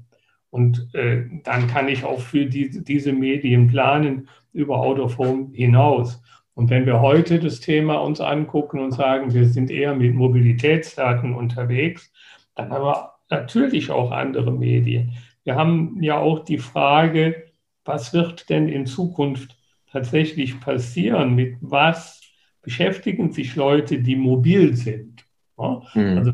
Und 0.50 0.90
äh, 0.94 1.26
dann 1.44 1.68
kann 1.68 1.88
ich 1.88 2.04
auch 2.04 2.20
für 2.20 2.46
die, 2.46 2.84
diese 2.84 3.14
Medien 3.14 3.68
planen 3.68 4.30
über 4.52 4.80
Out 4.80 5.00
of 5.00 5.18
Home 5.18 5.50
hinaus. 5.54 6.22
Und 6.56 6.70
wenn 6.70 6.86
wir 6.86 7.00
heute 7.00 7.40
das 7.40 7.60
Thema 7.60 7.98
uns 7.98 8.20
angucken 8.20 8.80
und 8.80 8.92
sagen, 8.92 9.34
wir 9.34 9.46
sind 9.46 9.72
eher 9.72 9.96
mit 9.96 10.14
Mobilitätsdaten 10.14 11.34
unterwegs, 11.34 12.12
dann 12.56 12.72
haben 12.72 12.84
wir 12.84 13.12
natürlich 13.30 13.92
auch 13.92 14.12
andere 14.12 14.52
Medien. 14.52 15.14
Wir 15.44 15.56
haben 15.56 16.02
ja 16.02 16.18
auch 16.18 16.44
die 16.44 16.58
Frage, 16.58 17.46
was 17.86 18.14
wird 18.14 18.50
denn 18.50 18.68
in 18.68 18.86
Zukunft 18.86 19.56
tatsächlich 19.92 20.60
passieren? 20.60 21.36
Mit 21.36 21.56
was 21.62 22.22
beschäftigen 22.62 23.32
sich 23.32 23.56
Leute, 23.56 24.00
die 24.00 24.16
mobil 24.16 24.76
sind? 24.76 25.26
Mhm. 25.58 26.18
Also 26.18 26.32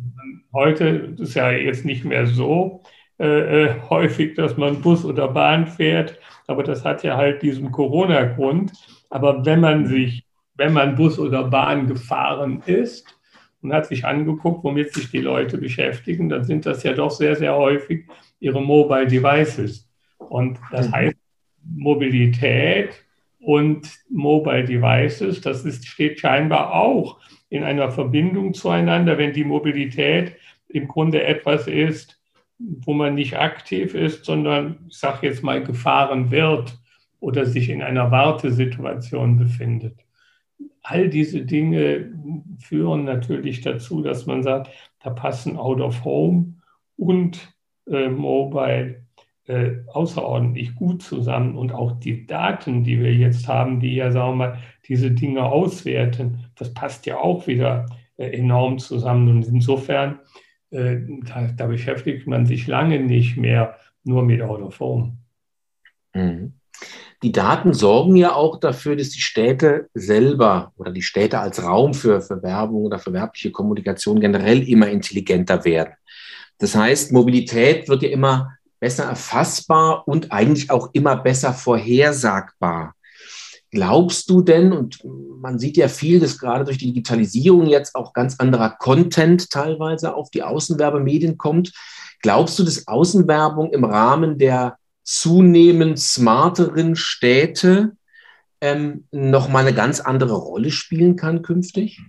heute 0.54 1.16
ist 1.20 1.36
ja 1.36 1.52
jetzt 1.52 1.86
nicht 1.86 2.06
mehr 2.06 2.28
so 2.28 2.84
äh, 3.18 3.64
äh, 3.64 3.76
häufig, 3.90 4.36
dass 4.36 4.58
man 4.58 4.82
Bus 4.82 5.06
oder 5.06 5.30
Bahn 5.30 5.68
fährt, 5.68 6.20
aber 6.48 6.64
das 6.64 6.84
hat 6.84 7.04
ja 7.04 7.16
halt 7.16 7.42
diesen 7.42 7.72
Corona-Grund. 7.72 8.74
Aber 9.10 9.46
wenn 9.46 9.62
man 9.62 9.86
sich, 9.86 10.26
wenn 10.56 10.74
man 10.74 10.96
Bus 10.96 11.18
oder 11.18 11.46
Bahn 11.46 11.88
gefahren 11.88 12.62
ist 12.66 13.08
und 13.62 13.72
hat 13.72 13.86
sich 13.86 14.04
angeguckt, 14.06 14.66
womit 14.66 14.94
sich 14.94 15.12
die 15.12 15.22
Leute 15.22 15.58
beschäftigen, 15.58 16.28
dann 16.28 16.44
sind 16.44 16.66
das 16.66 16.84
ja 16.84 16.92
doch 16.92 17.12
sehr, 17.12 17.38
sehr 17.38 17.56
häufig 17.56 18.06
ihre 18.42 18.62
Mobile 18.62 19.08
Devices. 19.08 19.90
Und 20.18 20.60
das 20.72 20.90
mhm. 20.90 20.94
heißt, 20.94 21.18
Mobilität 21.64 23.02
und 23.40 23.90
Mobile 24.10 24.66
Devices, 24.66 25.40
das 25.40 25.64
ist, 25.64 25.88
steht 25.88 26.20
scheinbar 26.20 26.74
auch 26.74 27.20
in 27.50 27.64
einer 27.64 27.92
Verbindung 27.92 28.54
zueinander, 28.54 29.18
wenn 29.18 29.32
die 29.32 29.46
Mobilität 29.46 30.36
im 30.68 30.88
Grunde 30.90 31.24
etwas 31.24 31.68
ist, 31.68 32.20
wo 32.60 32.94
man 32.94 33.16
nicht 33.16 33.38
aktiv 33.38 33.94
ist, 33.94 34.26
sondern, 34.26 34.86
ich 34.90 34.98
sage 34.98 35.28
jetzt 35.28 35.44
mal, 35.44 35.64
gefahren 35.64 36.32
wird 36.32 36.78
oder 37.20 37.46
sich 37.46 37.70
in 37.70 37.82
einer 37.82 38.12
Wartesituation 38.12 39.38
befindet. 39.38 40.00
All 40.82 41.10
diese 41.10 41.42
Dinge 41.42 42.12
führen 42.60 43.06
natürlich 43.06 43.62
dazu, 43.62 44.02
dass 44.02 44.26
man 44.26 44.44
sagt, 44.44 44.70
da 45.04 45.10
passen 45.10 45.58
Out 45.58 45.82
of 45.82 46.04
Home 46.06 46.54
und 46.98 47.54
äh, 47.88 48.10
Mobile 48.10 49.06
äh, 49.48 49.74
außerordentlich 49.94 50.76
gut 50.76 51.04
zusammen 51.04 51.56
und 51.56 51.72
auch 51.72 52.00
die 52.00 52.26
Daten, 52.26 52.84
die 52.84 53.00
wir 53.00 53.14
jetzt 53.14 53.48
haben, 53.48 53.80
die 53.80 53.96
ja, 53.96 54.12
sagen 54.12 54.32
wir 54.32 54.48
mal, 54.48 54.60
diese 54.88 55.12
Dinge 55.12 55.44
auswerten, 55.44 56.46
das 56.56 56.74
passt 56.74 57.06
ja 57.06 57.18
auch 57.18 57.46
wieder 57.48 57.86
äh, 58.18 58.30
enorm 58.30 58.80
zusammen. 58.80 59.30
Und 59.30 59.48
insofern, 59.48 60.20
äh, 60.72 60.98
da, 61.24 61.48
da, 61.56 61.68
beschäftigt 61.68 62.28
man 62.28 62.46
sich 62.46 62.68
lange 62.68 63.00
nicht 63.00 63.38
mehr 63.38 63.78
nur 64.04 64.24
mit 64.24 64.42
Out 64.42 64.62
of 64.62 64.80
Home. 64.80 65.18
Mhm. 66.14 66.54
Die 67.24 67.32
Daten 67.32 67.74
sorgen 67.74 68.16
ja 68.16 68.34
auch 68.34 68.60
dafür, 68.60 68.96
dass 68.96 69.10
die 69.10 69.22
Städte 69.22 69.90
selber 69.94 70.74
oder 70.78 70.92
die 70.92 71.02
Städte 71.02 71.40
als 71.40 71.64
Raum 71.64 71.94
für, 71.94 72.22
für 72.22 72.44
Werbung 72.44 72.84
oder 72.84 73.00
für 73.00 73.14
werbliche 73.14 73.52
Kommunikation 73.52 74.20
generell 74.20 74.68
immer 74.68 74.90
intelligenter 74.90 75.64
werden. 75.66 75.94
Das 76.58 76.76
heißt, 76.76 77.12
Mobilität 77.12 77.88
wird 77.88 78.04
ja 78.04 78.10
immer 78.10 78.58
besser 78.80 79.06
erfassbar 79.06 80.08
und 80.08 80.32
eigentlich 80.32 80.70
auch 80.70 80.90
immer 80.94 81.16
besser 81.16 81.54
vorhersagbar. 81.54 82.95
Glaubst 83.76 84.30
du 84.30 84.42
denn, 84.42 84.72
und 84.72 85.00
man 85.04 85.60
sieht 85.60 85.76
ja 85.76 85.90
viel, 85.90 86.22
dass 86.22 86.40
gerade 86.40 86.64
durch 86.64 86.78
die 86.78 86.94
Digitalisierung 86.94 87.68
jetzt 87.68 87.94
auch 87.94 88.14
ganz 88.14 88.40
anderer 88.40 88.70
Content 88.70 89.50
teilweise 89.50 90.16
auf 90.16 90.32
die 90.32 90.44
Außenwerbemedien 90.44 91.38
kommt, 91.38 91.74
glaubst 92.22 92.58
du, 92.58 92.64
dass 92.64 92.88
Außenwerbung 92.88 93.74
im 93.74 93.84
Rahmen 93.84 94.38
der 94.38 94.78
zunehmend 95.04 96.00
smarteren 96.00 96.96
Städte 96.96 97.98
ähm, 98.62 99.10
nochmal 99.12 99.68
eine 99.68 99.76
ganz 99.76 100.00
andere 100.00 100.36
Rolle 100.36 100.72
spielen 100.72 101.18
kann 101.18 101.42
künftig? 101.42 102.00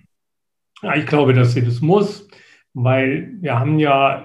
Ja, 0.82 0.94
ich 0.94 1.06
glaube, 1.06 1.34
dass 1.34 1.52
sie 1.52 1.64
das 1.64 1.80
muss, 1.80 2.28
weil 2.74 3.32
wir 3.40 3.58
haben 3.58 3.80
ja 3.80 4.24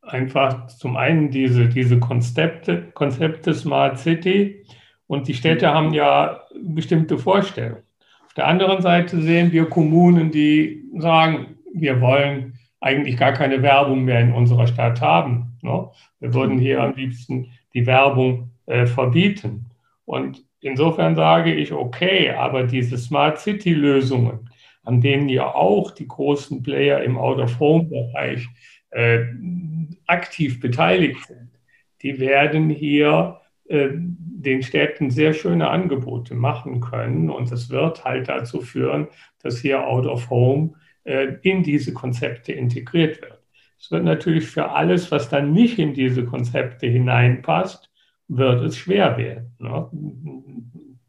einfach 0.00 0.66
zum 0.68 0.96
einen 0.96 1.30
diese, 1.30 1.68
diese 1.68 2.00
Konzepte, 2.00 2.90
Konzepte 2.94 3.52
Smart 3.52 3.98
City 3.98 4.64
und 5.06 5.28
die 5.28 5.34
Städte 5.34 5.68
mhm. 5.68 5.74
haben 5.74 5.92
ja 5.92 6.39
bestimmte 6.54 7.18
Vorstellungen. 7.18 7.82
Auf 8.26 8.34
der 8.34 8.46
anderen 8.46 8.80
Seite 8.82 9.20
sehen 9.20 9.52
wir 9.52 9.66
Kommunen, 9.66 10.30
die 10.30 10.84
sagen, 10.98 11.58
wir 11.74 12.00
wollen 12.00 12.58
eigentlich 12.80 13.16
gar 13.16 13.32
keine 13.32 13.62
Werbung 13.62 14.04
mehr 14.04 14.20
in 14.20 14.32
unserer 14.32 14.66
Stadt 14.66 15.00
haben. 15.00 15.58
Ne? 15.62 15.88
Wir 16.20 16.34
würden 16.34 16.58
hier 16.58 16.82
am 16.82 16.94
liebsten 16.94 17.50
die 17.74 17.86
Werbung 17.86 18.50
äh, 18.66 18.86
verbieten. 18.86 19.66
Und 20.04 20.44
insofern 20.60 21.14
sage 21.14 21.54
ich, 21.54 21.72
okay, 21.72 22.30
aber 22.30 22.64
diese 22.64 22.96
Smart 22.98 23.38
City-Lösungen, 23.38 24.50
an 24.84 25.00
denen 25.00 25.28
ja 25.28 25.54
auch 25.54 25.90
die 25.90 26.08
großen 26.08 26.62
Player 26.62 27.02
im 27.02 27.18
Out-of-Home-Bereich 27.18 28.48
äh, 28.90 29.24
aktiv 30.06 30.60
beteiligt 30.60 31.26
sind, 31.26 31.50
die 32.02 32.18
werden 32.18 32.70
hier 32.70 33.40
den 33.70 34.62
Städten 34.62 35.10
sehr 35.10 35.32
schöne 35.32 35.68
Angebote 35.68 36.34
machen 36.34 36.80
können. 36.80 37.30
Und 37.30 37.52
das 37.52 37.70
wird 37.70 38.04
halt 38.04 38.28
dazu 38.28 38.60
führen, 38.60 39.08
dass 39.42 39.58
hier 39.58 39.86
Out 39.86 40.06
of 40.06 40.28
Home 40.28 40.72
äh, 41.04 41.36
in 41.42 41.62
diese 41.62 41.92
Konzepte 41.92 42.52
integriert 42.52 43.22
wird. 43.22 43.38
Es 43.78 43.90
wird 43.90 44.04
natürlich 44.04 44.46
für 44.46 44.70
alles, 44.70 45.10
was 45.10 45.28
dann 45.28 45.52
nicht 45.52 45.78
in 45.78 45.94
diese 45.94 46.24
Konzepte 46.24 46.86
hineinpasst, 46.86 47.90
wird 48.28 48.62
es 48.62 48.76
schwer 48.76 49.16
werden. 49.16 49.54
Ne? 49.58 49.88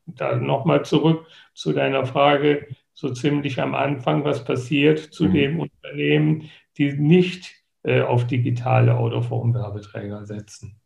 Da 0.06 0.36
nochmal 0.36 0.86
zurück 0.86 1.26
zu 1.54 1.74
deiner 1.74 2.06
Frage, 2.06 2.68
so 2.94 3.12
ziemlich 3.12 3.60
am 3.60 3.76
Anfang, 3.76 4.24
was 4.24 4.44
passiert 4.44 5.00
zu 5.00 5.26
mhm. 5.26 5.34
den 5.34 5.60
Unternehmen, 5.60 6.50
die 6.78 6.94
nicht 6.94 7.56
äh, 7.84 8.02
auf 8.02 8.28
digitale 8.28 8.96
Out-of-Home-Werbeträger 8.96 10.26
setzen. 10.26 10.80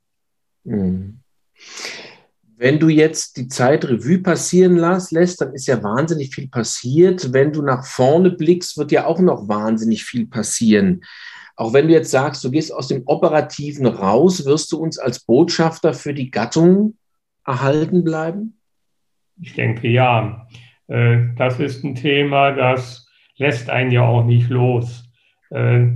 Mhm. 0.63 1.19
Wenn 2.57 2.79
du 2.79 2.87
jetzt 2.87 3.35
die 3.35 3.49
Zeit 3.49 3.83
Revue 3.85 4.19
passieren 4.19 4.77
lässt, 4.77 5.41
dann 5.41 5.53
ist 5.53 5.67
ja 5.67 5.83
wahnsinnig 5.83 6.33
viel 6.33 6.47
passiert. 6.47 7.33
Wenn 7.33 7.51
du 7.51 7.61
nach 7.61 7.85
vorne 7.85 8.31
blickst, 8.31 8.77
wird 8.77 8.93
ja 8.93 9.05
auch 9.05 9.19
noch 9.19 9.49
wahnsinnig 9.49 10.05
viel 10.05 10.25
passieren. 10.25 11.01
Auch 11.57 11.73
wenn 11.73 11.87
du 11.87 11.93
jetzt 11.93 12.11
sagst, 12.11 12.43
du 12.43 12.51
gehst 12.51 12.73
aus 12.73 12.87
dem 12.87 13.03
Operativen 13.05 13.85
raus, 13.85 14.45
wirst 14.45 14.71
du 14.71 14.77
uns 14.77 14.97
als 14.97 15.19
Botschafter 15.19 15.93
für 15.93 16.13
die 16.13 16.31
Gattung 16.31 16.95
erhalten 17.45 18.03
bleiben? 18.03 18.57
Ich 19.41 19.53
denke 19.53 19.87
ja. 19.89 20.47
Äh, 20.87 21.17
das 21.37 21.59
ist 21.59 21.83
ein 21.83 21.95
Thema, 21.95 22.51
das 22.51 23.07
lässt 23.37 23.69
einen 23.69 23.91
ja 23.91 24.03
auch 24.03 24.23
nicht 24.23 24.49
los. 24.49 25.03
Äh, 25.49 25.87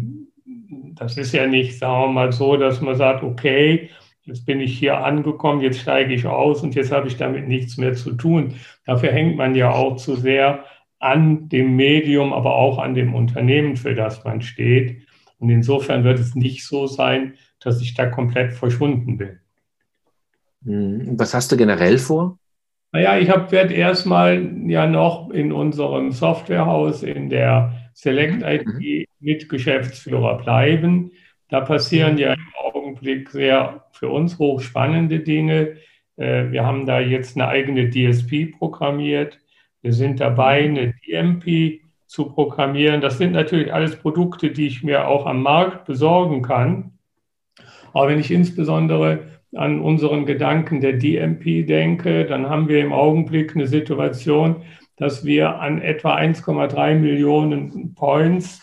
das 0.96 1.18
ist 1.18 1.34
ja 1.34 1.48
nicht, 1.48 1.78
sagen 1.78 2.04
wir 2.04 2.14
mal 2.14 2.32
so, 2.32 2.58
dass 2.58 2.82
man 2.82 2.96
sagt, 2.96 3.24
okay, 3.24 3.90
jetzt 4.30 4.46
bin 4.46 4.60
ich 4.60 4.78
hier 4.78 5.04
angekommen, 5.04 5.62
jetzt 5.62 5.80
steige 5.80 6.14
ich 6.14 6.26
aus 6.26 6.62
und 6.64 6.76
jetzt 6.76 6.92
habe 6.92 7.08
ich 7.08 7.18
damit 7.18 7.48
nichts 7.48 7.78
mehr 7.78 7.94
zu 7.94 8.14
tun. 8.14 8.56
Dafür 8.86 9.12
hängt 9.12 9.36
man 9.36 9.56
ja 9.56 9.72
auch 9.72 9.98
zu 9.98 10.16
sehr 10.16 10.64
an 11.00 11.50
dem 11.50 11.76
Medium, 11.76 12.34
aber 12.34 12.56
auch 12.56 12.78
an 12.78 12.94
dem 12.94 13.14
Unternehmen, 13.14 13.76
für 13.76 13.96
das 13.96 14.24
man 14.24 14.42
steht. 14.42 15.02
Und 15.40 15.50
insofern 15.50 16.04
wird 16.04 16.20
es 16.20 16.36
nicht 16.36 16.66
so 16.66 16.88
sein, 16.88 17.36
dass 17.60 17.82
ich 17.82 17.94
da 17.94 18.06
komplett 18.06 18.54
verschwunden 18.54 19.18
bin. 19.18 19.40
Hm, 20.66 21.18
was 21.18 21.34
hast 21.34 21.52
du 21.52 21.58
generell 21.58 21.98
vor? 21.98 22.38
Naja, 22.92 23.18
ich 23.18 23.28
werde 23.28 23.74
erstmal 23.74 24.52
ja 24.68 24.88
noch 24.88 25.30
in 25.30 25.52
unserem 25.52 26.12
Softwarehaus 26.12 27.04
in 27.04 27.30
der 27.30 27.74
Select 27.94 28.42
IT 28.44 28.66
mhm. 28.66 29.06
mit 29.20 29.50
Geschäftsführer 29.50 30.38
bleiben. 30.38 31.12
Da 31.50 31.62
passieren 31.62 32.18
ja 32.18 32.34
im 32.34 32.48
Augenblick 32.64 33.32
sehr 33.32 33.86
für 33.92 34.10
uns 34.10 34.38
hochspannende 34.38 35.20
Dinge. 35.20 35.78
Äh, 36.16 36.52
wir 36.52 36.66
haben 36.66 36.86
da 36.86 37.00
jetzt 37.00 37.36
eine 37.36 37.48
eigene 37.48 37.90
DSP 37.90 38.58
programmiert. 38.58 39.40
Wir 39.82 39.94
sind 39.94 40.20
dabei, 40.20 40.68
mhm. 40.68 40.78
eine 40.78 40.94
DMP 41.06 41.82
zu 42.06 42.30
programmieren. 42.30 43.02
Das 43.02 43.18
sind 43.18 43.34
natürlich 43.34 43.74
alles 43.74 43.96
Produkte, 43.96 44.52
die 44.52 44.68
ich 44.68 44.84
mir 44.84 45.08
auch 45.08 45.26
am 45.26 45.42
Markt 45.42 45.86
besorgen 45.86 46.44
kann. 46.44 46.98
Aber 47.94 48.10
wenn 48.10 48.20
ich 48.20 48.32
insbesondere 48.32 49.40
an 49.56 49.82
unseren 49.82 50.28
Gedanken 50.28 50.82
der 50.82 50.94
DMP 50.94 51.66
denke, 51.66 52.26
dann 52.26 52.50
haben 52.50 52.68
wir 52.68 52.80
im 52.82 52.94
Augenblick 52.94 53.56
eine 53.56 53.66
Situation, 53.66 54.64
dass 54.96 55.26
wir 55.26 55.60
an 55.60 55.82
etwa 55.82 56.16
1,3 56.16 56.96
Millionen 56.96 57.96
Points, 57.96 58.62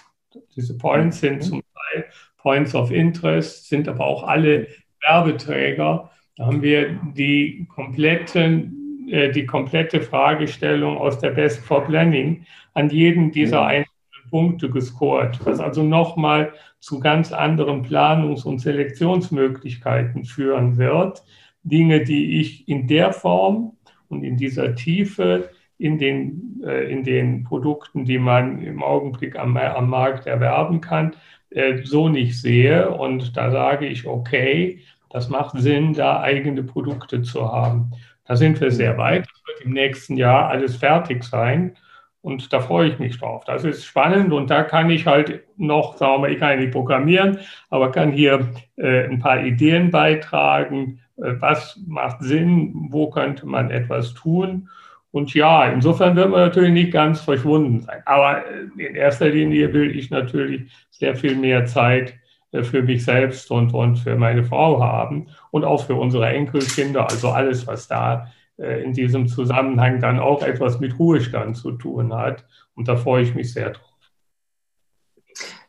diese 0.54 0.76
Points 0.76 1.20
sind 1.20 1.42
zum 1.42 1.62
Teil 1.92 2.04
Points 2.46 2.76
of 2.76 2.92
Interest, 2.92 3.68
sind 3.68 3.88
aber 3.88 4.06
auch 4.06 4.22
alle 4.22 4.68
Werbeträger. 5.04 6.12
Da 6.36 6.46
haben 6.46 6.62
wir 6.62 6.96
die, 7.16 7.66
kompletten, 7.74 9.08
äh, 9.10 9.32
die 9.32 9.46
komplette 9.46 10.00
Fragestellung 10.00 10.96
aus 10.96 11.18
der 11.18 11.30
Best 11.30 11.58
for 11.64 11.84
Planning 11.84 12.46
an 12.74 12.88
jeden 12.88 13.32
dieser 13.32 13.66
einzelnen 13.66 14.30
Punkte 14.30 14.70
gescored, 14.70 15.44
was 15.44 15.58
also 15.58 15.82
nochmal 15.82 16.52
zu 16.78 17.00
ganz 17.00 17.32
anderen 17.32 17.82
Planungs- 17.82 18.44
und 18.44 18.60
Selektionsmöglichkeiten 18.60 20.24
führen 20.24 20.76
wird. 20.76 21.24
Dinge, 21.64 22.04
die 22.04 22.38
ich 22.38 22.68
in 22.68 22.86
der 22.86 23.12
Form 23.12 23.72
und 24.06 24.22
in 24.22 24.36
dieser 24.36 24.76
Tiefe 24.76 25.50
in 25.78 25.98
den, 25.98 26.62
äh, 26.64 26.90
in 26.90 27.04
den 27.04 27.44
Produkten, 27.44 28.04
die 28.04 28.18
man 28.18 28.62
im 28.62 28.82
Augenblick 28.82 29.36
am, 29.36 29.56
am 29.56 29.90
Markt 29.90 30.26
erwerben 30.26 30.80
kann, 30.80 31.16
äh, 31.56 31.82
so 31.84 32.08
nicht 32.08 32.40
sehe. 32.40 32.90
Und 32.90 33.36
da 33.36 33.50
sage 33.50 33.86
ich, 33.86 34.06
okay, 34.06 34.80
das 35.10 35.30
macht 35.30 35.58
Sinn, 35.58 35.94
da 35.94 36.20
eigene 36.20 36.62
Produkte 36.62 37.22
zu 37.22 37.50
haben. 37.50 37.92
Da 38.26 38.36
sind 38.36 38.60
wir 38.60 38.70
sehr 38.70 38.98
weit. 38.98 39.26
Das 39.26 39.42
wird 39.46 39.64
im 39.64 39.72
nächsten 39.72 40.16
Jahr 40.16 40.48
alles 40.48 40.76
fertig 40.76 41.24
sein. 41.24 41.76
Und 42.20 42.52
da 42.52 42.60
freue 42.60 42.88
ich 42.88 42.98
mich 42.98 43.18
drauf. 43.18 43.44
Das 43.44 43.64
ist 43.64 43.84
spannend 43.84 44.32
und 44.32 44.50
da 44.50 44.64
kann 44.64 44.90
ich 44.90 45.06
halt 45.06 45.44
noch, 45.56 45.96
sagen 45.96 46.14
wir 46.14 46.18
mal, 46.18 46.32
ich 46.32 46.40
kann 46.40 46.58
nicht 46.58 46.72
programmieren, 46.72 47.38
aber 47.70 47.92
kann 47.92 48.10
hier 48.12 48.48
äh, 48.76 49.04
ein 49.04 49.20
paar 49.20 49.42
Ideen 49.42 49.90
beitragen. 49.90 51.00
Äh, 51.16 51.34
was 51.38 51.80
macht 51.86 52.22
Sinn? 52.22 52.88
Wo 52.90 53.08
könnte 53.10 53.46
man 53.46 53.70
etwas 53.70 54.12
tun? 54.12 54.68
Und 55.10 55.32
ja, 55.34 55.66
insofern 55.70 56.16
wird 56.16 56.30
man 56.30 56.40
natürlich 56.40 56.72
nicht 56.72 56.92
ganz 56.92 57.20
verschwunden 57.20 57.80
sein. 57.80 58.02
Aber 58.04 58.44
äh, 58.46 58.62
in 58.76 58.94
erster 58.94 59.28
Linie 59.28 59.72
will 59.72 59.96
ich 59.96 60.10
natürlich 60.10 60.70
sehr 60.90 61.16
viel 61.16 61.36
mehr 61.36 61.64
Zeit 61.64 62.14
äh, 62.52 62.62
für 62.62 62.82
mich 62.82 63.04
selbst 63.04 63.50
und, 63.50 63.72
und 63.72 63.96
für 63.96 64.16
meine 64.16 64.44
Frau 64.44 64.82
haben 64.82 65.28
und 65.50 65.64
auch 65.64 65.86
für 65.86 65.94
unsere 65.94 66.28
Enkelkinder. 66.28 67.08
Also 67.08 67.30
alles, 67.30 67.66
was 67.66 67.88
da 67.88 68.30
äh, 68.58 68.82
in 68.82 68.92
diesem 68.92 69.28
Zusammenhang 69.28 70.00
dann 70.00 70.18
auch 70.18 70.42
etwas 70.42 70.80
mit 70.80 70.98
Ruhestand 70.98 71.56
zu 71.56 71.72
tun 71.72 72.12
hat. 72.14 72.44
Und 72.74 72.88
da 72.88 72.96
freue 72.96 73.22
ich 73.22 73.34
mich 73.34 73.52
sehr 73.52 73.70
drauf. 73.70 73.82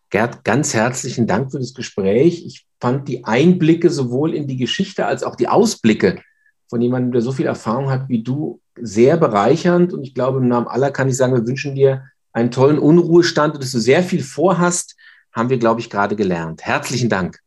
Gerd, 0.10 0.46
ganz 0.46 0.74
herzlichen 0.74 1.28
Dank 1.28 1.52
für 1.52 1.60
das 1.60 1.74
Gespräch. 1.74 2.46
Ich 2.46 2.66
fand 2.80 3.10
die 3.10 3.26
Einblicke 3.26 3.90
sowohl 3.90 4.34
in 4.34 4.48
die 4.48 4.56
Geschichte 4.56 5.06
als 5.06 5.24
auch 5.24 5.36
die 5.36 5.50
Ausblicke 5.50 6.22
von 6.70 6.82
jemandem, 6.82 7.12
der 7.12 7.22
so 7.22 7.34
viel 7.34 7.46
Erfahrung 7.46 7.90
hat 7.90 8.08
wie 8.08 8.24
du, 8.24 8.62
sehr 8.82 9.18
bereichernd. 9.18 9.94
Und 9.94 10.04
ich 10.04 10.14
glaube, 10.14 10.40
im 10.40 10.48
Namen 10.48 10.68
aller 10.68 10.92
kann 10.92 11.10
ich 11.10 11.18
sagen, 11.18 11.34
wir 11.34 11.48
wünschen 11.48 11.76
dir 11.76 12.06
einen 12.34 12.52
tollen 12.52 12.80
Unruhestand 12.80 13.56
und 13.56 13.64
dass 13.64 13.72
du 13.72 13.80
sehr 13.80 14.04
viel 14.04 14.24
vorhast, 14.24 14.96
haben 15.32 15.50
wir, 15.50 15.58
glaube 15.58 15.82
ich, 15.82 15.90
gerade 15.90 16.16
gelernt. 16.16 16.64
Herzlichen 16.64 17.10
Dank. 17.10 17.40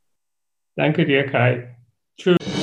Danke 0.77 1.05
dir, 1.05 1.27
Kai. 1.27 1.77
Tschüss. 2.17 2.60